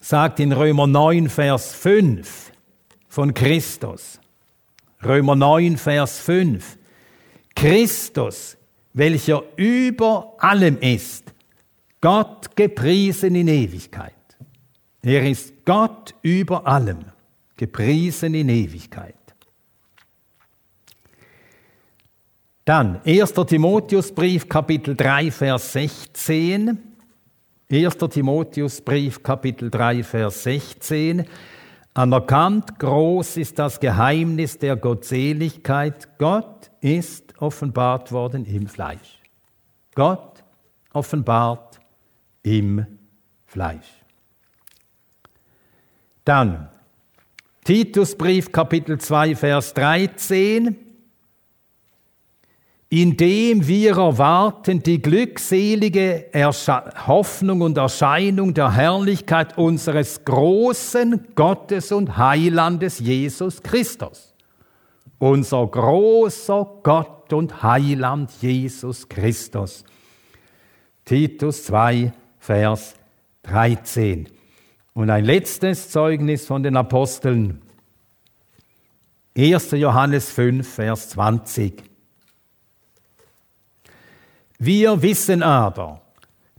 sagt 0.00 0.40
in 0.40 0.52
Römer 0.52 0.86
9, 0.86 1.28
Vers 1.28 1.74
5 1.74 2.52
von 3.08 3.34
Christus. 3.34 4.18
Römer 5.04 5.36
9, 5.36 5.76
Vers 5.76 6.20
5. 6.20 6.78
Christus, 7.54 8.56
welcher 8.94 9.42
über 9.56 10.34
allem 10.38 10.78
ist, 10.78 11.34
Gott 12.00 12.56
gepriesen 12.56 13.34
in 13.34 13.48
Ewigkeit. 13.48 14.14
Er 15.02 15.28
ist 15.28 15.52
Gott 15.66 16.14
über 16.22 16.66
allem, 16.66 17.04
gepriesen 17.56 18.32
in 18.32 18.48
Ewigkeit. 18.48 19.17
Dann 22.68 23.00
1. 23.06 23.32
Timotheusbrief 23.32 24.46
Kapitel 24.46 24.94
3 24.94 25.30
Vers 25.30 25.72
16. 25.72 26.78
1. 27.70 27.96
Timotheusbrief 27.96 29.22
Kapitel 29.22 29.70
3 29.70 30.02
Vers 30.02 30.42
16. 30.42 31.24
Anerkannt 31.94 32.78
groß 32.78 33.38
ist 33.38 33.58
das 33.58 33.80
Geheimnis 33.80 34.58
der 34.58 34.76
Gottseligkeit. 34.76 36.18
Gott 36.18 36.70
ist 36.82 37.40
offenbart 37.40 38.12
worden 38.12 38.44
im 38.44 38.66
Fleisch. 38.66 39.18
Gott 39.94 40.44
offenbart 40.92 41.80
im 42.42 42.84
Fleisch. 43.46 43.88
Dann 46.26 46.68
Titusbrief 47.64 48.52
Kapitel 48.52 48.98
2 48.98 49.36
Vers 49.36 49.72
13. 49.72 50.87
Indem 52.90 53.66
wir 53.66 53.98
erwarten 53.98 54.82
die 54.82 55.02
glückselige 55.02 56.32
Ersche 56.32 56.84
Hoffnung 57.06 57.60
und 57.60 57.76
Erscheinung 57.76 58.54
der 58.54 58.72
Herrlichkeit 58.74 59.58
unseres 59.58 60.24
großen 60.24 61.34
Gottes 61.34 61.92
und 61.92 62.16
Heilandes 62.16 62.98
Jesus 62.98 63.62
Christus. 63.62 64.32
Unser 65.18 65.66
großer 65.66 66.80
Gott 66.82 67.30
und 67.34 67.62
Heiland 67.62 68.30
Jesus 68.40 69.06
Christus. 69.06 69.84
Titus 71.04 71.64
2, 71.64 72.12
Vers 72.38 72.94
13. 73.42 74.28
Und 74.94 75.10
ein 75.10 75.24
letztes 75.26 75.90
Zeugnis 75.90 76.46
von 76.46 76.62
den 76.62 76.76
Aposteln. 76.76 77.60
1. 79.36 79.72
Johannes 79.72 80.30
5, 80.30 80.66
Vers 80.66 81.10
20. 81.10 81.87
Wir 84.58 85.02
wissen 85.02 85.42
aber, 85.44 86.00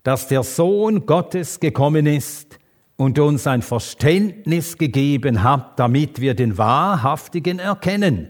dass 0.03 0.27
der 0.27 0.43
Sohn 0.43 1.05
Gottes 1.05 1.59
gekommen 1.59 2.05
ist 2.05 2.57
und 2.95 3.19
uns 3.19 3.45
ein 3.45 3.61
Verständnis 3.61 4.77
gegeben 4.77 5.43
hat, 5.43 5.77
damit 5.79 6.21
wir 6.21 6.33
den 6.33 6.57
Wahrhaftigen 6.57 7.59
erkennen. 7.59 8.29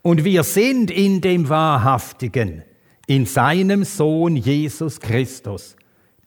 Und 0.00 0.24
wir 0.24 0.42
sind 0.42 0.90
in 0.90 1.20
dem 1.20 1.50
Wahrhaftigen, 1.50 2.62
in 3.06 3.26
seinem 3.26 3.84
Sohn 3.84 4.36
Jesus 4.36 5.00
Christus. 5.00 5.76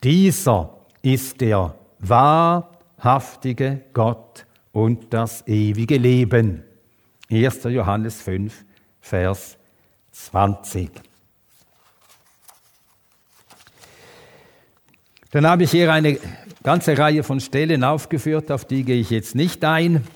Dieser 0.04 0.86
ist 1.02 1.40
der 1.40 1.74
Wahrhaftige 1.98 3.80
Gott 3.92 4.46
und 4.70 5.12
das 5.12 5.46
ewige 5.48 5.96
Leben. 5.96 6.62
1. 7.28 7.64
Johannes 7.64 8.20
5, 8.22 8.64
Vers 9.00 9.58
20. 10.12 11.11
Dann 15.32 15.46
habe 15.46 15.64
ich 15.64 15.72
hier 15.72 15.92
eine 15.92 16.18
ganze 16.62 16.96
Reihe 16.96 17.24
von 17.24 17.40
Stellen 17.40 17.82
aufgeführt, 17.82 18.52
auf 18.52 18.64
die 18.64 18.84
gehe 18.84 19.00
ich 19.00 19.10
jetzt 19.10 19.34
nicht 19.34 19.64
ein, 19.64 20.06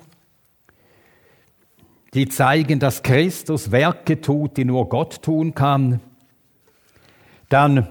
die 2.14 2.28
zeigen, 2.28 2.78
dass 2.78 3.02
Christus 3.02 3.72
Werke 3.72 4.20
tut, 4.20 4.56
die 4.56 4.64
nur 4.64 4.88
Gott 4.88 5.22
tun 5.22 5.54
kann. 5.54 6.00
Dann 7.48 7.88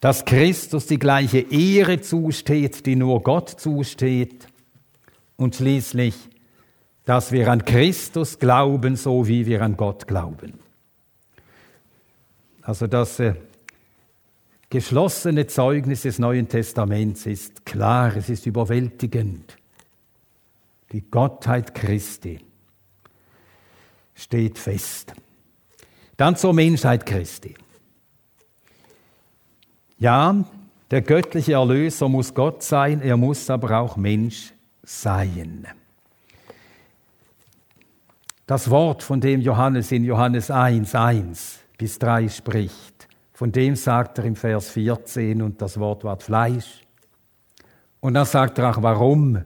dass 0.00 0.24
Christus 0.24 0.86
die 0.86 0.98
gleiche 0.98 1.40
Ehre 1.40 2.00
zusteht, 2.00 2.86
die 2.86 2.96
nur 2.96 3.22
Gott 3.22 3.48
zusteht. 3.48 4.46
Und 5.36 5.56
schließlich, 5.56 6.14
dass 7.04 7.32
wir 7.32 7.50
an 7.50 7.64
Christus 7.64 8.38
glauben, 8.38 8.96
so 8.96 9.26
wie 9.26 9.46
wir 9.46 9.62
an 9.62 9.76
Gott 9.76 10.06
glauben. 10.06 10.54
Also 12.62 12.86
das 12.86 13.18
äh, 13.18 13.34
geschlossene 14.70 15.46
Zeugnis 15.46 16.02
des 16.02 16.18
Neuen 16.18 16.48
Testaments 16.48 17.26
ist 17.26 17.64
klar, 17.64 18.16
es 18.16 18.28
ist 18.28 18.46
überwältigend. 18.46 19.56
Die 20.92 21.02
Gottheit 21.02 21.74
Christi 21.74 22.40
steht 24.14 24.58
fest. 24.58 25.14
Dann 26.16 26.36
zur 26.36 26.52
Menschheit 26.52 27.06
Christi. 27.06 27.54
Ja, 29.98 30.44
der 30.90 31.02
göttliche 31.02 31.52
Erlöser 31.52 32.08
muss 32.08 32.34
Gott 32.34 32.62
sein, 32.62 33.02
er 33.02 33.16
muss 33.16 33.50
aber 33.50 33.78
auch 33.78 33.96
Mensch 33.96 34.52
sein. 34.82 35.66
Das 38.46 38.70
Wort, 38.70 39.02
von 39.02 39.20
dem 39.20 39.42
Johannes 39.42 39.92
in 39.92 40.04
Johannes 40.04 40.50
1, 40.50 40.94
1 40.94 41.58
bis 41.76 41.98
3 41.98 42.28
spricht, 42.28 42.97
von 43.38 43.52
dem 43.52 43.76
sagt 43.76 44.18
er 44.18 44.24
im 44.24 44.34
Vers 44.34 44.70
14, 44.70 45.40
und 45.42 45.62
das 45.62 45.78
Wort 45.78 46.02
ward 46.02 46.24
Fleisch. 46.24 46.82
Und 48.00 48.14
dann 48.14 48.26
sagt 48.26 48.58
er 48.58 48.68
auch, 48.68 48.82
warum 48.82 49.44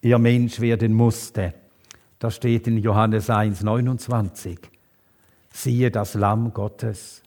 er 0.00 0.20
Mensch 0.20 0.60
werden 0.60 0.92
musste. 0.92 1.52
Das 2.20 2.36
steht 2.36 2.68
in 2.68 2.78
Johannes 2.78 3.30
1, 3.30 3.64
29. 3.64 4.60
Siehe 5.50 5.90
das 5.90 6.14
Lamm 6.14 6.54
Gottes, 6.54 7.24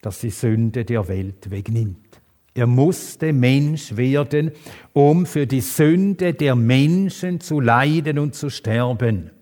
das 0.00 0.20
die 0.20 0.30
Sünde 0.30 0.84
der 0.84 1.08
Welt 1.08 1.50
wegnimmt. 1.50 2.20
Er 2.54 2.68
musste 2.68 3.32
Mensch 3.32 3.96
werden, 3.96 4.52
um 4.92 5.26
für 5.26 5.48
die 5.48 5.60
Sünde 5.60 6.34
der 6.34 6.54
Menschen 6.54 7.40
zu 7.40 7.58
leiden 7.58 8.20
und 8.20 8.36
zu 8.36 8.48
sterben. 8.48 9.32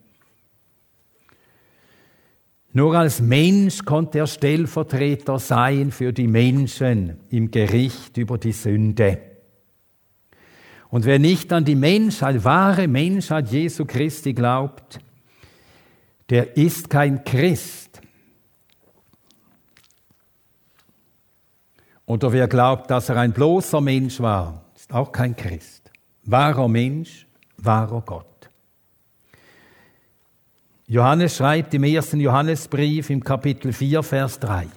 Nur 2.77 2.95
als 2.95 3.23
Mensch 3.23 3.87
konnte 3.87 4.19
er 4.19 4.27
Stellvertreter 4.27 5.39
sein 5.39 5.91
für 5.91 6.13
die 6.13 6.27
Menschen 6.27 7.19
im 7.31 7.51
Gericht 7.51 8.19
über 8.19 8.37
die 8.37 8.53
Sünde. 8.53 9.19
Und 10.91 11.07
wer 11.07 11.19
nicht 11.19 11.55
an 11.55 11.65
die 11.65 11.75
Menschheit, 11.75 12.45
wahre 12.45 12.87
Menschheit 12.87 13.51
Jesu 13.51 13.87
Christi 13.87 14.35
glaubt, 14.35 15.01
der 16.29 16.59
ist 16.59 16.91
kein 16.91 17.25
Christ. 17.25 18.03
Oder 22.05 22.31
wer 22.31 22.47
glaubt, 22.47 22.91
dass 22.91 23.09
er 23.09 23.17
ein 23.17 23.33
bloßer 23.33 23.81
Mensch 23.81 24.21
war, 24.21 24.67
ist 24.77 24.93
auch 24.93 25.13
kein 25.13 25.35
Christ. 25.35 25.91
Wahrer 26.25 26.69
Mensch, 26.69 27.27
wahrer 27.57 28.03
Gott. 28.03 28.36
Johannes 30.89 31.37
schreibt 31.37 31.75
im 31.75 31.83
ersten 31.83 32.21
Johannesbrief 32.21 33.11
im 33.11 33.25
Kapitel 33.25 33.73
4, 33.73 34.05
Vers 34.05 34.39
3. 34.39 34.69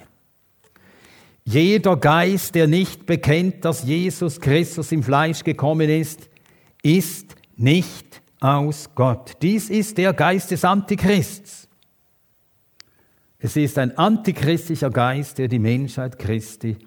Jeder 1.46 1.98
Geist, 1.98 2.56
der 2.56 2.68
nicht 2.68 3.06
bekennt, 3.06 3.64
dass 3.64 3.84
Jesus 3.84 4.42
Christus 4.42 4.92
im 4.92 5.04
Fleisch 5.04 5.44
gekommen 5.44 5.88
ist, 5.88 6.28
ist 6.82 7.36
nicht 7.58 8.24
aus 8.40 8.90
Gott. 8.96 9.34
Dies 9.44 9.70
ist 9.70 10.00
der 10.00 10.14
Geist 10.14 10.50
des 10.50 10.66
Antichrists. 10.66 11.68
Es 13.38 13.56
ist 13.56 13.78
ein 13.78 13.96
antichristlicher 13.96 14.90
Geist, 14.90 15.38
der 15.38 15.48
die 15.48 15.60
Menschheit 15.60 16.18
Christi 16.18 16.78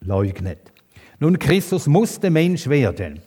leugnet. 0.00 0.72
Nun, 1.20 1.38
Christus 1.38 1.86
musste 1.86 2.30
Mensch 2.30 2.66
werden, 2.66 3.20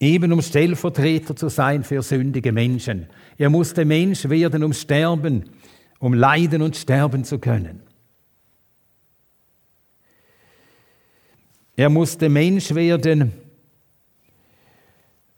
eben 0.00 0.32
um 0.32 0.42
Stellvertreter 0.42 1.34
zu 1.36 1.48
sein 1.48 1.84
für 1.84 2.02
sündige 2.02 2.52
Menschen. 2.52 3.06
Er 3.38 3.50
musste 3.50 3.84
Mensch 3.84 4.28
werden, 4.28 4.62
um 4.62 4.72
sterben, 4.72 5.50
um 5.98 6.12
leiden 6.12 6.62
und 6.62 6.76
sterben 6.76 7.24
zu 7.24 7.38
können. 7.38 7.82
Er 11.76 11.90
musste 11.90 12.28
Mensch 12.28 12.74
werden, 12.74 13.32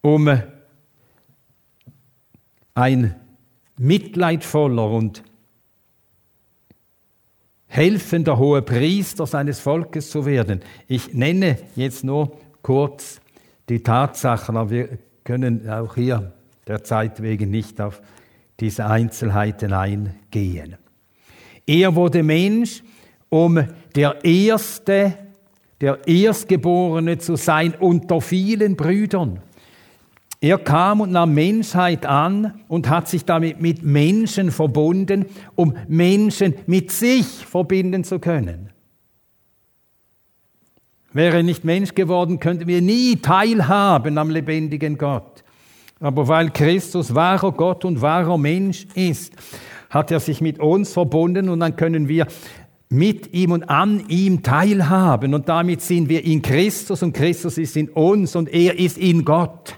um 0.01 0.41
ein 2.75 3.17
mitleidvoller 3.77 4.89
und 4.89 5.25
helfender 7.67 8.39
hoher 8.39 8.63
Priester 8.63 9.27
seines 9.27 9.61
Volkes 9.61 10.11
zu 10.11 10.27
werden. 10.27 10.61
Ich 10.87 11.13
nenne 11.13 11.59
jetzt 11.75 12.05
nur 12.05 12.39
kurz 12.63 13.21
die 13.69 13.83
Tatsachen, 13.83 14.57
aber 14.57 14.71
wir 14.71 14.89
können 15.25 15.69
auch 15.69 15.95
hier 15.95 16.33
der 16.67 16.85
Zeit 16.85 17.23
wegen 17.23 17.51
nicht 17.51 17.81
auf 17.81 18.01
diese 18.61 18.87
Einzelheiten 18.87 19.73
eingehen. 19.73 20.77
Er 21.67 21.95
wurde 21.95 22.23
Mensch, 22.23 22.83
um 23.29 23.63
der 23.95 24.25
Erste, 24.25 25.15
der 25.81 26.07
Erstgeborene 26.07 27.19
zu 27.19 27.37
sein 27.37 27.75
unter 27.79 28.21
vielen 28.21 28.75
Brüdern. 28.75 29.41
Er 30.41 30.59
kam 30.59 31.01
und 31.01 31.13
nahm 31.13 31.35
Menschheit 31.35 32.07
an 32.07 32.61
und 32.69 32.89
hat 32.89 33.09
sich 33.09 33.25
damit 33.25 33.61
mit 33.61 33.83
Menschen 33.83 34.51
verbunden, 34.51 35.27
um 35.57 35.75
Menschen 35.89 36.55
mit 36.67 36.93
sich 36.93 37.27
verbinden 37.45 38.05
zu 38.05 38.19
können. 38.19 38.71
Wäre 41.19 41.43
nicht 41.43 41.65
Mensch 41.65 41.97
geworden, 41.97 42.39
könnten 42.39 42.69
wir 42.69 42.81
nie 42.81 43.17
teilhaben 43.17 44.19
am 44.19 44.31
lebendigen 44.31 44.97
Gott. 44.97 45.43
Aber 45.99 46.29
weil 46.29 46.51
Christus 46.51 47.13
wahrer 47.13 47.51
Gott 47.51 47.85
und 47.85 48.01
wahrer 48.01 48.39
Mensch 48.39 48.87
ist, 48.95 49.33
hat 49.91 50.13
er 50.13 50.21
sich 50.21 50.41
mit 50.41 50.61
uns 50.61 50.93
verbunden 50.93 51.49
und 51.49 51.59
dann 51.59 51.75
können 51.75 52.07
wir 52.07 52.29
mit 52.89 53.35
ihm 53.35 53.51
und 53.51 53.65
an 53.65 54.05
ihm 54.07 54.45
teilhaben. 54.45 55.35
Und 55.35 55.49
damit 55.49 55.81
sind 55.81 56.09
wir 56.09 56.25
in 56.25 56.41
Christus 56.41 57.03
und 57.03 57.15
Christus 57.15 57.59
ist 57.59 57.77
in 57.77 57.89
uns 57.89 58.37
und 58.37 58.49
er 58.49 58.79
ist 58.79 58.97
in 58.97 59.25
Gott. 59.25 59.77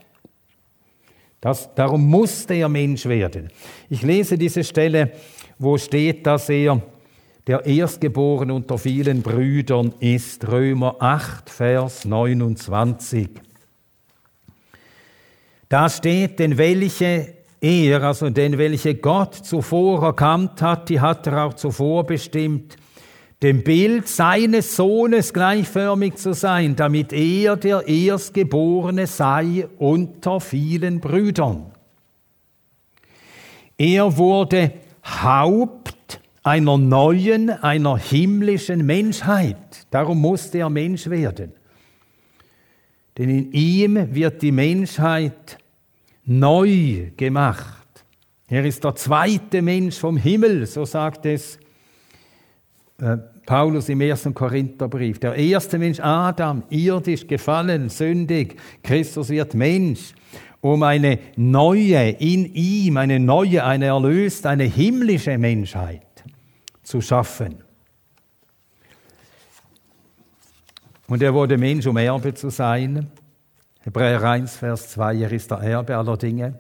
Das, 1.40 1.74
darum 1.74 2.06
musste 2.06 2.52
er 2.52 2.68
Mensch 2.68 3.06
werden. 3.06 3.48
Ich 3.88 4.02
lese 4.02 4.36
diese 4.36 4.62
Stelle, 4.62 5.12
wo 5.58 5.78
steht, 5.78 6.26
dass 6.26 6.50
er 6.50 6.82
der 7.46 7.66
Erstgeborene 7.66 8.54
unter 8.54 8.78
vielen 8.78 9.22
Brüdern 9.22 9.94
ist. 10.00 10.46
Römer 10.48 10.96
8, 11.00 11.48
Vers 11.50 12.04
29. 12.04 13.28
Da 15.68 15.88
steht, 15.88 16.38
denn 16.38 16.58
welche 16.58 17.34
er, 17.60 18.02
also 18.02 18.30
denn 18.30 18.58
welche 18.58 18.94
Gott 18.94 19.34
zuvor 19.34 20.02
erkannt 20.02 20.62
hat, 20.62 20.88
die 20.88 21.00
hat 21.00 21.26
er 21.26 21.44
auch 21.44 21.54
zuvor 21.54 22.04
bestimmt, 22.04 22.76
dem 23.42 23.62
Bild 23.62 24.06
seines 24.06 24.76
Sohnes 24.76 25.32
gleichförmig 25.32 26.16
zu 26.16 26.34
sein, 26.34 26.76
damit 26.76 27.12
er 27.12 27.56
der 27.56 27.86
Erstgeborene 27.88 29.06
sei 29.06 29.66
unter 29.78 30.40
vielen 30.40 31.00
Brüdern. 31.00 31.72
Er 33.78 34.18
wurde 34.18 34.72
Haupt 35.02 35.79
einer 36.42 36.78
neuen, 36.78 37.50
einer 37.50 37.98
himmlischen 37.98 38.86
Menschheit. 38.86 39.86
Darum 39.90 40.20
musste 40.20 40.58
er 40.58 40.70
Mensch 40.70 41.08
werden. 41.08 41.52
Denn 43.18 43.28
in 43.28 43.52
ihm 43.52 44.14
wird 44.14 44.40
die 44.40 44.52
Menschheit 44.52 45.58
neu 46.24 47.10
gemacht. 47.16 47.76
Er 48.48 48.64
ist 48.64 48.82
der 48.82 48.94
zweite 48.94 49.62
Mensch 49.62 49.98
vom 49.98 50.16
Himmel, 50.16 50.66
so 50.66 50.84
sagt 50.84 51.26
es 51.26 51.58
äh, 52.98 53.16
Paulus 53.44 53.88
im 53.88 54.00
ersten 54.00 54.32
Korintherbrief. 54.32 55.18
Der 55.18 55.34
erste 55.34 55.78
Mensch, 55.78 56.00
Adam, 56.00 56.62
irdisch, 56.70 57.26
gefallen, 57.26 57.88
sündig. 57.88 58.56
Christus 58.82 59.28
wird 59.28 59.54
Mensch, 59.54 60.14
um 60.60 60.82
eine 60.82 61.18
neue, 61.36 62.10
in 62.10 62.46
ihm, 62.54 62.96
eine 62.96 63.20
neue, 63.20 63.64
eine 63.64 63.86
erlöste, 63.86 64.48
eine 64.48 64.64
himmlische 64.64 65.36
Menschheit 65.36 66.09
zu 66.90 67.00
schaffen. 67.00 67.62
Und 71.06 71.22
er 71.22 71.32
wurde 71.32 71.56
Mensch, 71.56 71.86
um 71.86 71.96
Erbe 71.96 72.34
zu 72.34 72.50
sein. 72.50 73.10
Hebräer 73.80 74.22
1, 74.22 74.56
Vers 74.56 74.90
2, 74.90 75.16
er 75.16 75.32
ist 75.32 75.50
der 75.50 75.58
Erbe 75.58 75.96
aller 75.96 76.16
Dinge. 76.16 76.58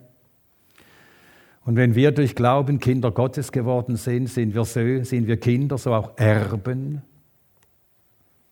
Und 1.64 1.76
wenn 1.76 1.94
wir 1.94 2.12
durch 2.12 2.34
Glauben 2.34 2.78
Kinder 2.78 3.10
Gottes 3.10 3.50
geworden 3.50 3.96
sind, 3.96 4.28
sind 4.28 4.54
wir, 4.54 4.64
so, 4.64 5.02
sind 5.02 5.26
wir 5.26 5.38
Kinder, 5.38 5.76
so 5.76 5.94
auch 5.94 6.16
Erben, 6.16 7.02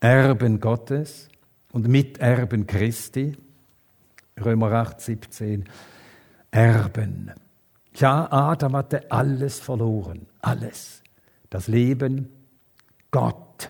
Erben 0.00 0.60
Gottes 0.60 1.28
und 1.72 1.86
Miterben 1.86 2.66
Christi. 2.66 3.36
Römer 4.44 4.72
8, 4.72 5.00
17. 5.00 5.64
Erben. 6.50 7.32
Ja, 7.94 8.30
Adam 8.30 8.76
hatte 8.76 9.10
alles 9.10 9.60
verloren, 9.60 10.26
alles. 10.40 10.97
Das 11.50 11.68
Leben, 11.68 12.28
Gott, 13.10 13.68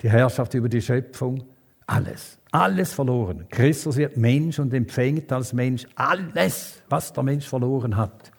die 0.00 0.10
Herrschaft 0.10 0.54
über 0.54 0.68
die 0.68 0.82
Schöpfung, 0.82 1.44
alles. 1.86 2.38
Alles 2.50 2.92
verloren. 2.92 3.46
Christus 3.50 3.96
wird 3.96 4.16
Mensch 4.16 4.58
und 4.58 4.72
empfängt 4.72 5.32
als 5.32 5.52
Mensch 5.52 5.86
alles, 5.96 6.82
was 6.88 7.12
der 7.12 7.22
Mensch 7.22 7.46
verloren 7.46 7.96
hat. 7.96 8.30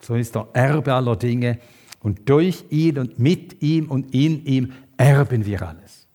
So 0.00 0.16
ist 0.16 0.34
er 0.36 0.48
Erbe 0.52 0.92
aller 0.92 1.16
Dinge 1.16 1.60
und 2.00 2.28
durch 2.28 2.64
ihn 2.70 2.98
und 2.98 3.18
mit 3.18 3.62
ihm 3.62 3.90
und 3.90 4.12
in 4.12 4.44
ihm 4.44 4.72
erben 4.96 5.46
wir 5.46 5.62
alles. 5.62 6.08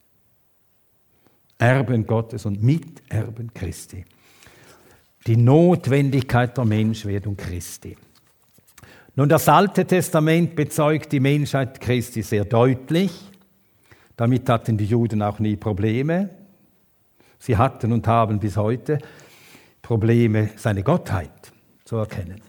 Erben 1.58 2.06
Gottes 2.06 2.46
und 2.46 2.62
Miterben 2.62 3.54
Christi. 3.54 4.04
Die 5.26 5.38
Notwendigkeit 5.38 6.58
der 6.58 6.66
Menschwerdung 6.66 7.36
Christi. 7.36 7.98
Nun, 9.18 9.30
das 9.30 9.50
Alte 9.50 9.84
Testament 9.84 10.56
bezeugt 10.56 11.12
die 11.12 11.20
Menschheit 11.20 11.82
Christi 11.82 12.22
sehr 12.22 12.46
deutlich. 12.46 13.12
Damit 14.16 14.48
hatten 14.48 14.78
die 14.78 14.86
Juden 14.86 15.24
auch 15.24 15.40
nie 15.40 15.56
Probleme. 15.56 16.30
Sie 17.40 17.58
hatten 17.58 17.94
und 17.94 18.06
haben 18.06 18.40
bis 18.40 18.58
heute 18.58 19.00
Probleme, 19.82 20.52
seine 20.56 20.84
Gottheit 20.84 21.52
zu 21.84 21.96
erkennen. 21.96 22.42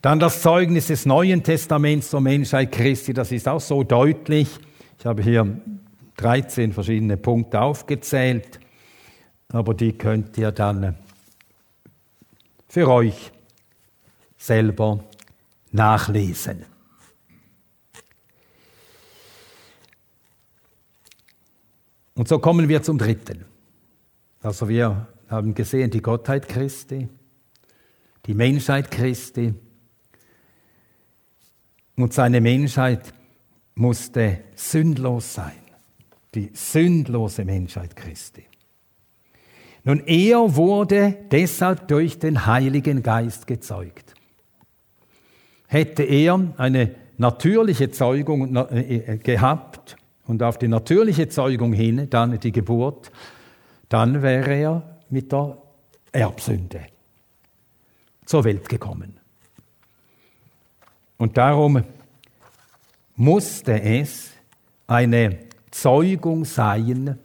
Dann 0.00 0.18
das 0.18 0.40
Zeugnis 0.40 0.86
des 0.86 1.04
Neuen 1.04 1.42
Testaments 1.42 2.08
zur 2.08 2.22
Menschheit 2.22 2.72
Christi, 2.72 3.12
das 3.12 3.30
ist 3.30 3.46
auch 3.46 3.60
so 3.60 3.82
deutlich. 3.82 4.48
Ich 4.98 5.04
habe 5.04 5.22
hier 5.22 5.60
13 6.16 6.72
verschiedene 6.72 7.18
Punkte 7.18 7.60
aufgezählt, 7.60 8.58
aber 9.48 9.74
die 9.74 9.92
könnt 9.92 10.38
ihr 10.38 10.50
dann 10.50 10.96
für 12.68 12.88
euch 12.88 13.32
selber 14.38 15.04
nachlesen. 15.72 16.64
Und 22.14 22.28
so 22.28 22.38
kommen 22.38 22.68
wir 22.68 22.82
zum 22.82 22.98
dritten. 22.98 23.44
Also 24.42 24.68
wir 24.68 25.08
haben 25.28 25.54
gesehen 25.54 25.90
die 25.90 26.02
Gottheit 26.02 26.48
Christi, 26.48 27.08
die 28.26 28.34
Menschheit 28.34 28.90
Christi, 28.90 29.54
und 31.96 32.12
seine 32.12 32.40
Menschheit 32.40 33.12
musste 33.74 34.44
sündlos 34.54 35.34
sein. 35.34 35.52
Die 36.34 36.50
sündlose 36.54 37.44
Menschheit 37.44 37.94
Christi. 37.94 38.44
Nun, 39.84 40.00
er 40.06 40.56
wurde 40.56 41.26
deshalb 41.30 41.88
durch 41.88 42.18
den 42.18 42.46
Heiligen 42.46 43.02
Geist 43.02 43.46
gezeugt. 43.46 44.14
Hätte 45.72 46.02
er 46.02 46.38
eine 46.58 46.94
natürliche 47.16 47.90
Zeugung 47.90 48.54
äh, 48.56 48.96
äh, 48.96 49.16
gehabt 49.16 49.96
und 50.26 50.42
auf 50.42 50.58
die 50.58 50.68
natürliche 50.68 51.30
Zeugung 51.30 51.72
hin 51.72 52.10
dann 52.10 52.38
die 52.38 52.52
Geburt, 52.52 53.10
dann 53.88 54.20
wäre 54.20 54.52
er 54.52 54.98
mit 55.08 55.32
der 55.32 55.56
Erbsünde 56.12 56.80
zur 58.26 58.44
Welt 58.44 58.68
gekommen. 58.68 59.16
Und 61.16 61.38
darum 61.38 61.82
musste 63.16 63.80
es 63.80 64.30
eine 64.86 65.38
Zeugung 65.70 66.44
sein 66.44 67.18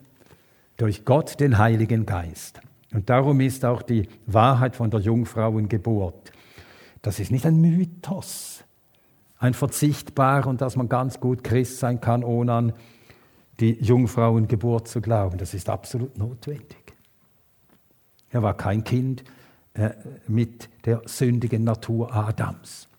durch 0.78 1.04
Gott, 1.04 1.38
den 1.42 1.58
Heiligen 1.58 2.06
Geist. 2.06 2.62
Und 2.94 3.10
darum 3.10 3.42
ist 3.42 3.66
auch 3.66 3.82
die 3.82 4.08
Wahrheit 4.26 4.78
von 4.78 4.90
der 4.90 5.02
Jungfrauengeburt. 5.02 6.32
Das 7.08 7.22
ist 7.22 7.32
nicht 7.32 7.46
ein 7.46 7.62
Mythos, 7.62 8.66
ein 9.40 9.54
verzichtbar 9.54 10.46
und 10.46 10.60
dass 10.60 10.76
man 10.76 10.90
ganz 10.90 11.22
gut 11.22 11.42
Christ 11.42 11.80
sein 11.80 12.02
kann, 12.02 12.22
ohne 12.22 12.52
an 12.52 12.74
die 13.62 13.82
Jungfrauengeburt 13.82 14.90
zu 14.90 15.00
glauben. 15.00 15.38
Das 15.38 15.54
ist 15.54 15.70
absolut 15.70 16.18
notwendig. 16.18 16.94
Er 18.30 18.44
war 18.44 18.58
kein 18.58 18.84
Kind 18.84 19.24
äh, 19.74 19.92
mit 20.28 20.68
der 20.84 21.02
sündigen 21.06 21.64
Natur 21.64 22.14
Adams. 22.14 22.90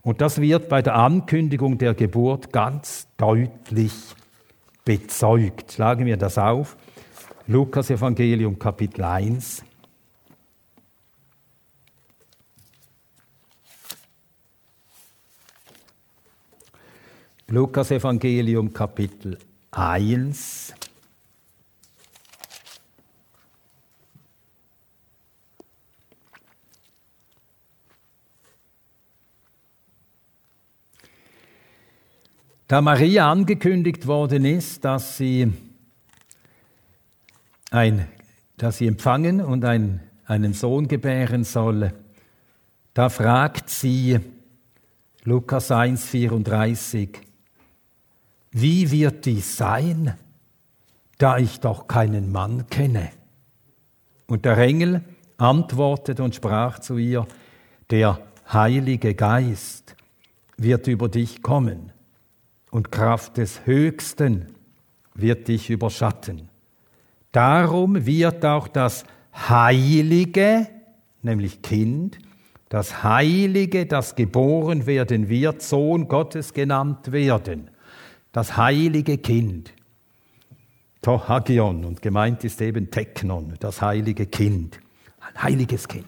Und 0.00 0.20
das 0.20 0.40
wird 0.40 0.68
bei 0.68 0.80
der 0.80 0.94
Ankündigung 0.94 1.76
der 1.76 1.94
Geburt 1.94 2.52
ganz 2.52 3.08
deutlich 3.16 4.14
bezeugt. 4.84 5.72
Schlagen 5.72 6.06
wir 6.06 6.16
das 6.16 6.38
auf. 6.38 6.76
Lukas 7.48 7.90
Evangelium 7.90 8.60
Kapitel 8.60 9.02
1. 9.02 9.64
Lukas 17.52 17.90
Evangelium 17.90 18.72
Kapitel 18.72 19.36
1. 19.72 20.72
Da 32.68 32.80
Maria 32.80 33.28
angekündigt 33.28 34.06
worden 34.06 34.44
ist, 34.44 34.84
dass 34.84 35.16
sie, 35.16 35.52
ein, 37.72 38.06
dass 38.58 38.78
sie 38.78 38.86
empfangen 38.86 39.40
und 39.40 39.64
ein, 39.64 39.98
einen 40.24 40.52
Sohn 40.52 40.86
gebären 40.86 41.42
soll, 41.42 41.92
da 42.94 43.08
fragt 43.08 43.70
sie, 43.70 44.20
Lukas 45.24 45.72
1, 45.72 46.04
34, 46.04 47.29
wie 48.52 48.90
wird 48.90 49.26
dies 49.26 49.56
sein, 49.56 50.14
da 51.18 51.38
ich 51.38 51.60
doch 51.60 51.86
keinen 51.86 52.32
Mann 52.32 52.66
kenne? 52.68 53.10
Und 54.26 54.44
der 54.44 54.58
Engel 54.58 55.02
antwortete 55.38 56.22
und 56.22 56.34
sprach 56.34 56.78
zu 56.78 56.98
ihr, 56.98 57.26
der 57.90 58.20
Heilige 58.52 59.14
Geist 59.14 59.96
wird 60.56 60.86
über 60.86 61.08
dich 61.08 61.42
kommen 61.42 61.92
und 62.70 62.90
Kraft 62.92 63.36
des 63.36 63.64
Höchsten 63.66 64.46
wird 65.14 65.48
dich 65.48 65.70
überschatten. 65.70 66.48
Darum 67.32 68.06
wird 68.06 68.44
auch 68.44 68.68
das 68.68 69.04
Heilige, 69.32 70.66
nämlich 71.22 71.62
Kind, 71.62 72.18
das 72.68 73.02
Heilige, 73.02 73.86
das 73.86 74.14
geboren 74.14 74.86
werden 74.86 75.28
wird, 75.28 75.62
Sohn 75.62 76.08
Gottes 76.08 76.52
genannt 76.52 77.12
werden. 77.12 77.69
Das 78.32 78.56
heilige 78.56 79.18
Kind. 79.18 79.72
Tohagion 81.02 81.84
und 81.84 82.02
gemeint 82.02 82.44
ist 82.44 82.60
eben 82.60 82.90
Teknon, 82.90 83.54
das 83.58 83.80
heilige 83.80 84.26
Kind. 84.26 84.78
Ein 85.20 85.42
heiliges 85.42 85.88
Kind. 85.88 86.06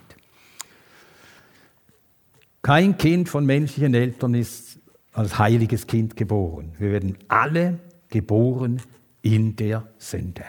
Kein 2.60 2.96
Kind 2.96 3.28
von 3.28 3.44
menschlichen 3.44 3.94
Eltern 3.94 4.34
ist 4.34 4.78
als 5.12 5.38
heiliges 5.38 5.86
Kind 5.86 6.16
geboren. 6.16 6.72
Wir 6.78 6.92
werden 6.92 7.18
alle 7.28 7.80
geboren 8.08 8.80
in 9.22 9.56
der 9.56 9.88
Sünde. 9.98 10.44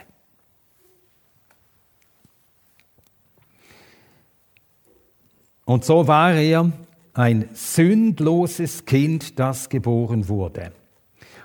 Und 5.66 5.86
so 5.86 6.08
war 6.08 6.34
er 6.34 6.72
ein 7.14 7.50
sündloses 7.54 8.86
Kind, 8.86 9.40
das 9.40 9.70
geboren 9.70 10.28
wurde. 10.28 10.74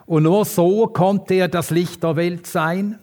Und 0.09 0.23
nur 0.23 0.47
so 0.47 0.87
konnte 0.87 1.35
er 1.35 1.49
das 1.49 1.69
Licht 1.69 2.03
der 2.03 2.17
Welt 2.17 2.47
sein. 2.47 2.99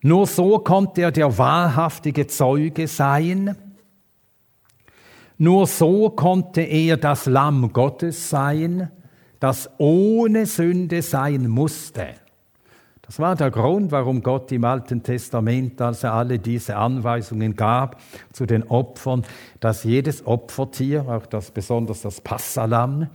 Nur 0.00 0.26
so 0.26 0.60
konnte 0.60 1.02
er 1.02 1.12
der 1.12 1.36
wahrhaftige 1.36 2.26
Zeuge 2.26 2.88
sein. 2.88 3.54
Nur 5.36 5.66
so 5.66 6.08
konnte 6.08 6.62
er 6.62 6.96
das 6.96 7.26
Lamm 7.26 7.70
Gottes 7.74 8.30
sein, 8.30 8.90
das 9.40 9.68
ohne 9.76 10.46
Sünde 10.46 11.02
sein 11.02 11.48
musste. 11.48 12.14
Das 13.06 13.20
war 13.20 13.36
der 13.36 13.52
Grund, 13.52 13.92
warum 13.92 14.20
Gott 14.20 14.50
im 14.50 14.64
Alten 14.64 15.00
Testament, 15.00 15.80
als 15.80 16.02
er 16.02 16.12
alle 16.12 16.40
diese 16.40 16.76
Anweisungen 16.76 17.54
gab 17.54 18.00
zu 18.32 18.46
den 18.46 18.64
Opfern, 18.64 19.24
dass 19.60 19.84
jedes 19.84 20.26
Opfertier, 20.26 21.06
auch 21.08 21.26
das 21.26 21.52
besonders 21.52 22.02
das 22.02 22.20
Passalam, 22.20 23.08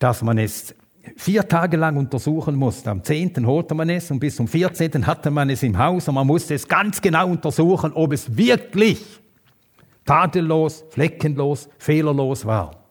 dass 0.00 0.22
man 0.22 0.38
es 0.38 0.74
vier 1.16 1.46
Tage 1.46 1.76
lang 1.76 1.96
untersuchen 1.96 2.56
musste. 2.56 2.90
Am 2.90 3.04
zehnten 3.04 3.46
holte 3.46 3.74
man 3.74 3.88
es 3.90 4.10
und 4.10 4.18
bis 4.18 4.34
zum 4.34 4.48
vierzehnten 4.48 5.06
hatte 5.06 5.30
man 5.30 5.50
es 5.50 5.62
im 5.62 5.78
Haus 5.78 6.08
und 6.08 6.16
man 6.16 6.26
musste 6.26 6.54
es 6.54 6.66
ganz 6.66 7.00
genau 7.00 7.28
untersuchen, 7.28 7.92
ob 7.92 8.12
es 8.12 8.36
wirklich 8.36 9.04
tadellos, 10.04 10.84
fleckenlos, 10.90 11.68
fehlerlos 11.78 12.44
war. 12.44 12.85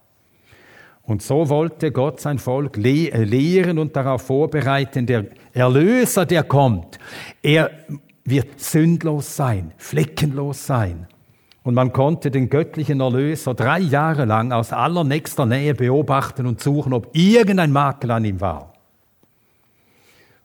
Und 1.06 1.22
so 1.22 1.50
wollte 1.50 1.92
Gott 1.92 2.20
sein 2.20 2.40
Volk 2.40 2.78
äh, 2.78 3.24
lehren 3.24 3.78
und 3.78 3.96
darauf 3.96 4.24
vorbereiten, 4.24 5.06
der 5.06 5.28
Erlöser, 5.54 6.26
der 6.26 6.44
kommt, 6.44 7.00
er 7.44 7.70
wird 8.24 8.60
sündlos 8.60 9.36
sein, 9.36 9.72
fleckenlos 9.78 10.66
sein. 10.66 11.08
Und 11.62 11.76
man 11.76 11.94
konnte 11.94 12.32
den 12.32 12.50
göttlichen 12.50 13.02
Erlöser 13.02 13.54
drei 13.54 13.80
Jahre 13.80 14.26
lang 14.26 14.52
aus 14.52 14.72
allernächster 14.72 15.46
Nähe 15.46 15.74
beobachten 15.74 16.46
und 16.46 16.62
suchen, 16.62 16.94
ob 16.94 17.16
irgendein 17.16 17.72
Makel 17.72 18.12
an 18.12 18.26
ihm 18.26 18.42
war. 18.42 18.74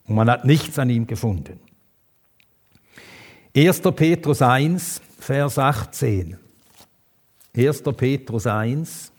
Und 0.06 0.14
man 0.16 0.30
hat 0.30 0.44
nichts 0.44 0.78
an 0.78 0.90
ihm 0.90 1.06
gefunden. 1.06 1.60
1. 3.56 3.80
Petrus 3.80 4.42
1, 4.42 5.00
Vers 5.18 5.58
18. 5.58 6.38
1. 7.56 7.82
Petrus 7.96 8.46
1, 8.46 9.09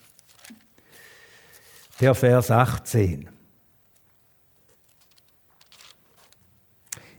der 2.01 2.15
Vers 2.15 2.49
18. 2.49 3.29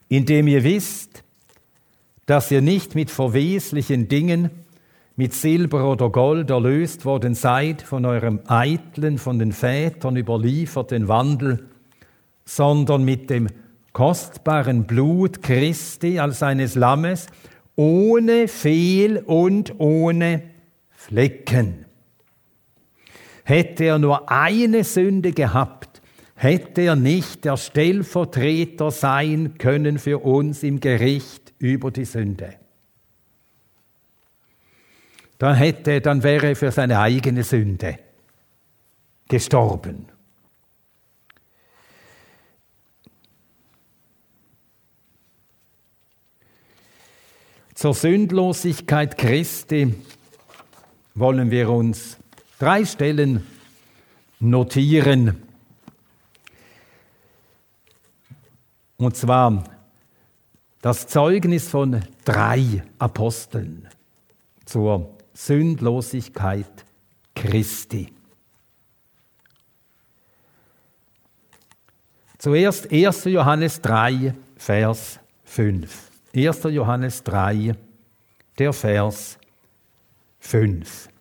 Indem 0.09 0.47
ihr 0.49 0.65
wisst, 0.65 1.23
dass 2.27 2.51
ihr 2.51 2.61
nicht 2.61 2.95
mit 2.95 3.11
verweslichen 3.11 4.09
Dingen, 4.09 4.51
mit 5.15 5.35
Silber 5.35 5.91
oder 5.91 6.11
Gold 6.11 6.51
erlöst 6.51 7.05
worden 7.05 7.35
seid 7.35 7.83
von 7.83 8.05
eurem 8.05 8.41
eitlen, 8.47 9.19
von 9.19 9.39
den 9.39 9.53
Vätern 9.53 10.17
überlieferten 10.17 11.07
Wandel, 11.07 11.69
sondern 12.45 13.05
mit 13.05 13.31
dem 13.31 13.49
kostbaren 13.93 14.85
Blut 14.85 15.43
Christi 15.43 16.19
als 16.19 16.43
eines 16.43 16.75
Lammes, 16.75 17.29
ohne 17.77 18.49
Fehl 18.49 19.19
und 19.19 19.79
ohne 19.79 20.43
Flecken. 20.91 21.87
Hätte 23.45 23.85
er 23.85 23.99
nur 23.99 24.31
eine 24.31 24.85
Sünde 24.85 25.33
gehabt, 25.33 26.01
hätte 26.35 26.83
er 26.83 26.97
nicht 26.97 27.45
der 27.45 27.57
Stellvertreter 27.57 28.91
sein 28.91 29.59
können 29.59 29.99
für 29.99 30.19
uns 30.19 30.63
im 30.63 30.81
Gericht 30.81 31.53
über 31.59 31.91
die 31.91 32.05
Sünde. 32.05 32.55
Dann 35.39 35.57
hätte, 35.57 36.01
dann 36.01 36.23
wäre 36.23 36.49
er 36.49 36.57
für 36.57 36.71
seine 36.71 37.01
eigene 37.01 37.43
Sünde 37.43 37.99
gestorben. 39.29 40.07
Zur 47.75 47.95
Sündlosigkeit 47.95 49.19
Christi 49.19 49.95
wollen 51.15 51.51
wir 51.51 51.71
uns 51.71 52.19
drei 52.63 52.85
Stellen 52.85 53.45
notieren. 54.39 55.43
Und 58.99 59.17
zwar 59.17 59.65
das 60.81 61.09
Zeugnis 61.09 61.69
von 61.69 62.03
drei 62.25 62.85
Aposteln 63.01 63.89
zur 64.65 65.19
Sündlosigkeit 65.35 66.85
Christi. 67.35 68.13
Zuerst 72.39 72.93
1. 72.93 73.25
Johannes 73.25 73.81
3, 73.81 74.35
Vers 74.57 75.19
5. 75.47 76.11
1. 76.33 76.63
Johannes 76.71 77.25
3, 77.25 77.75
der 78.57 78.73
Vers 78.73 79.37
5. 80.39 81.12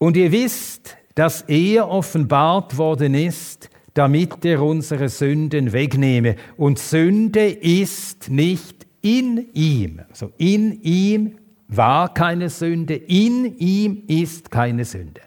Und 0.00 0.16
ihr 0.16 0.32
wisst, 0.32 0.96
dass 1.14 1.42
er 1.42 1.86
offenbart 1.90 2.78
worden 2.78 3.12
ist, 3.12 3.68
damit 3.92 4.42
er 4.46 4.62
unsere 4.62 5.10
Sünden 5.10 5.74
wegnehme. 5.74 6.36
Und 6.56 6.78
Sünde 6.78 7.50
ist 7.50 8.30
nicht 8.30 8.86
in 9.02 9.52
ihm. 9.52 10.00
Also 10.08 10.32
in 10.38 10.80
ihm 10.80 11.36
war 11.68 12.14
keine 12.14 12.48
Sünde, 12.48 12.94
in 12.94 13.58
ihm 13.58 14.04
ist 14.06 14.50
keine 14.50 14.86
Sünde. 14.86 15.20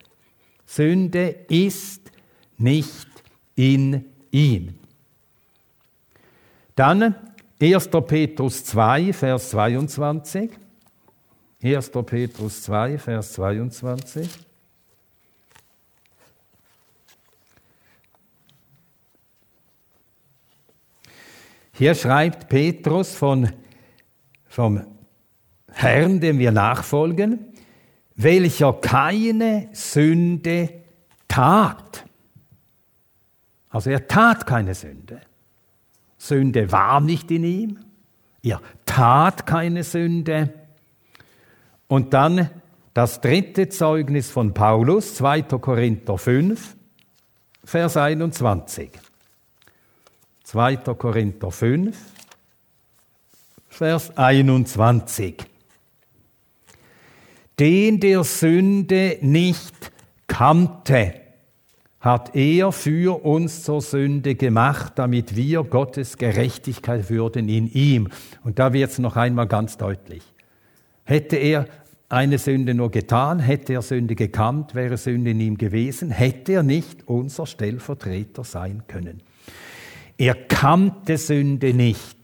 Sünde 0.66 1.36
ist 1.50 2.10
nicht 2.58 3.08
in 3.56 4.06
ihm. 4.32 4.74
Dann 6.76 7.14
1. 7.62 7.90
Petrus 8.08 8.66
2, 8.66 9.14
Vers 9.14 9.52
22. 9.52 10.50
1. 11.62 11.92
Petrus 12.08 12.64
2, 12.64 12.98
Vers 12.98 13.34
22. 13.34 14.28
Hier 21.76 21.96
schreibt 21.96 22.50
Petrus 22.50 23.16
von, 23.16 23.50
vom 24.48 24.86
Herrn, 25.72 26.20
dem 26.20 26.38
wir 26.38 26.52
nachfolgen, 26.52 27.40
welcher 28.16 28.74
keine 28.74 29.70
Sünde 29.74 30.70
tat. 31.28 32.06
Also 33.70 33.90
er 33.90 34.08
tat 34.08 34.46
keine 34.46 34.76
Sünde. 34.76 35.22
Sünde 36.18 36.72
war 36.72 37.02
nicht 37.02 37.32
in 37.32 37.44
ihm. 37.44 37.80
Er 38.44 38.62
tat 38.86 39.48
keine 39.48 39.84
Sünde. 39.84 40.54
Und 41.88 42.14
dann 42.14 42.50
das 42.94 43.20
dritte 43.20 43.70
Zeugnis 43.70 44.30
von 44.30 44.54
Paulus, 44.54 45.16
2. 45.16 45.42
Korinther 45.42 46.20
5, 46.20 46.76
Vers 47.66 47.98
21. 47.98 48.92
2. 50.54 50.76
Korinther 50.94 51.50
5, 51.50 51.98
Vers 53.70 54.16
21. 54.16 55.38
Den 57.60 58.00
der 58.00 58.24
Sünde 58.24 59.18
nicht 59.22 59.92
kannte, 60.28 61.16
hat 62.00 62.36
er 62.36 62.72
für 62.72 63.26
uns 63.26 63.64
zur 63.64 63.82
Sünde 63.82 64.36
gemacht, 64.36 64.94
damit 64.98 65.36
wir 65.36 65.64
Gottes 65.64 66.20
Gerechtigkeit 66.20 67.10
würden 67.10 67.50
in 67.50 67.68
ihm. 67.68 68.10
Und 68.44 68.60
da 68.60 68.74
wird 68.74 68.92
es 68.92 69.00
noch 69.00 69.16
einmal 69.16 69.48
ganz 69.48 69.80
deutlich. 69.80 70.22
Hätte 71.04 71.38
er 71.38 71.66
eine 72.10 72.38
Sünde 72.38 72.76
nur 72.76 72.92
getan, 72.92 73.40
hätte 73.40 73.74
er 73.74 73.82
Sünde 73.82 74.14
gekannt, 74.14 74.76
wäre 74.76 74.98
Sünde 74.98 75.32
in 75.32 75.40
ihm 75.40 75.58
gewesen, 75.58 76.12
hätte 76.12 76.52
er 76.54 76.64
nicht 76.64 77.08
unser 77.08 77.48
Stellvertreter 77.48 78.44
sein 78.44 78.84
können. 78.88 79.24
Er 80.18 80.36
kannte 80.36 81.18
Sünde 81.18 81.74
nicht. 81.74 82.18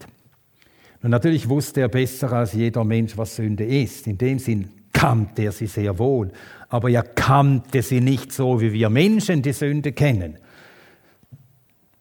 Und 1.02 1.10
natürlich 1.10 1.48
wusste 1.48 1.80
er 1.80 1.88
besser 1.88 2.32
als 2.32 2.52
jeder 2.52 2.84
Mensch, 2.84 3.16
was 3.16 3.36
Sünde 3.36 3.64
ist. 3.64 4.06
In 4.06 4.18
dem 4.18 4.38
Sinn 4.38 4.68
kannte 4.92 5.42
er 5.42 5.52
sie 5.52 5.66
sehr 5.66 5.98
wohl. 5.98 6.30
Aber 6.68 6.90
er 6.90 7.02
kannte 7.02 7.82
sie 7.82 8.00
nicht 8.00 8.32
so, 8.32 8.60
wie 8.60 8.72
wir 8.72 8.90
Menschen 8.90 9.42
die 9.42 9.52
Sünde 9.52 9.92
kennen. 9.92 10.38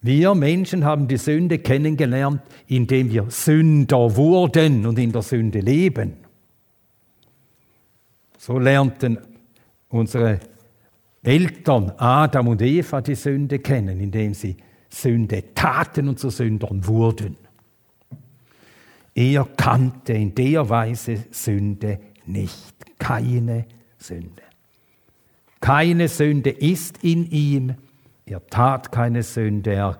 Wir 0.01 0.33
Menschen 0.33 0.85
haben 0.85 1.07
die 1.07 1.17
Sünde 1.17 1.59
kennengelernt, 1.59 2.41
indem 2.67 3.11
wir 3.11 3.25
Sünder 3.29 4.15
wurden 4.15 4.85
und 4.85 4.97
in 4.97 5.11
der 5.11 5.21
Sünde 5.21 5.59
leben. 5.59 6.13
So 8.37 8.57
lernten 8.57 9.17
unsere 9.89 10.39
Eltern 11.21 11.91
Adam 11.97 12.47
und 12.47 12.61
Eva 12.61 13.01
die 13.01 13.15
Sünde 13.15 13.59
kennen, 13.59 13.99
indem 13.99 14.33
sie 14.33 14.55
Sünde 14.89 15.53
taten 15.53 16.09
und 16.09 16.19
zu 16.19 16.29
Sündern 16.29 16.85
wurden. 16.85 17.37
Er 19.13 19.45
kannte 19.57 20.13
in 20.13 20.33
der 20.33 20.69
Weise 20.69 21.25
Sünde 21.31 21.99
nicht. 22.25 22.75
Keine 22.97 23.65
Sünde. 23.97 24.43
Keine 25.61 26.07
Sünde 26.07 26.49
ist 26.49 27.03
in 27.03 27.29
ihm. 27.29 27.75
Er 28.25 28.45
tat 28.47 28.91
keine 28.91 29.23
Sünde. 29.23 29.73
Er 29.73 29.97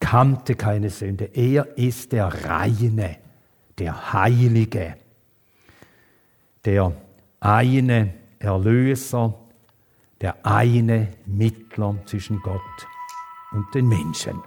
kannte 0.00 0.54
keine 0.54 0.90
Sünde. 0.90 1.30
Er 1.34 1.76
ist 1.76 2.12
der 2.12 2.26
Reine, 2.44 3.16
der 3.78 4.12
Heilige, 4.12 4.96
der 6.64 6.92
eine 7.40 8.14
Erlöser, 8.38 9.34
der 10.20 10.44
eine 10.46 11.08
Mittler 11.26 11.96
zwischen 12.04 12.40
Gott 12.42 12.60
und 13.52 13.74
den 13.74 13.88
Menschen. 13.88 14.42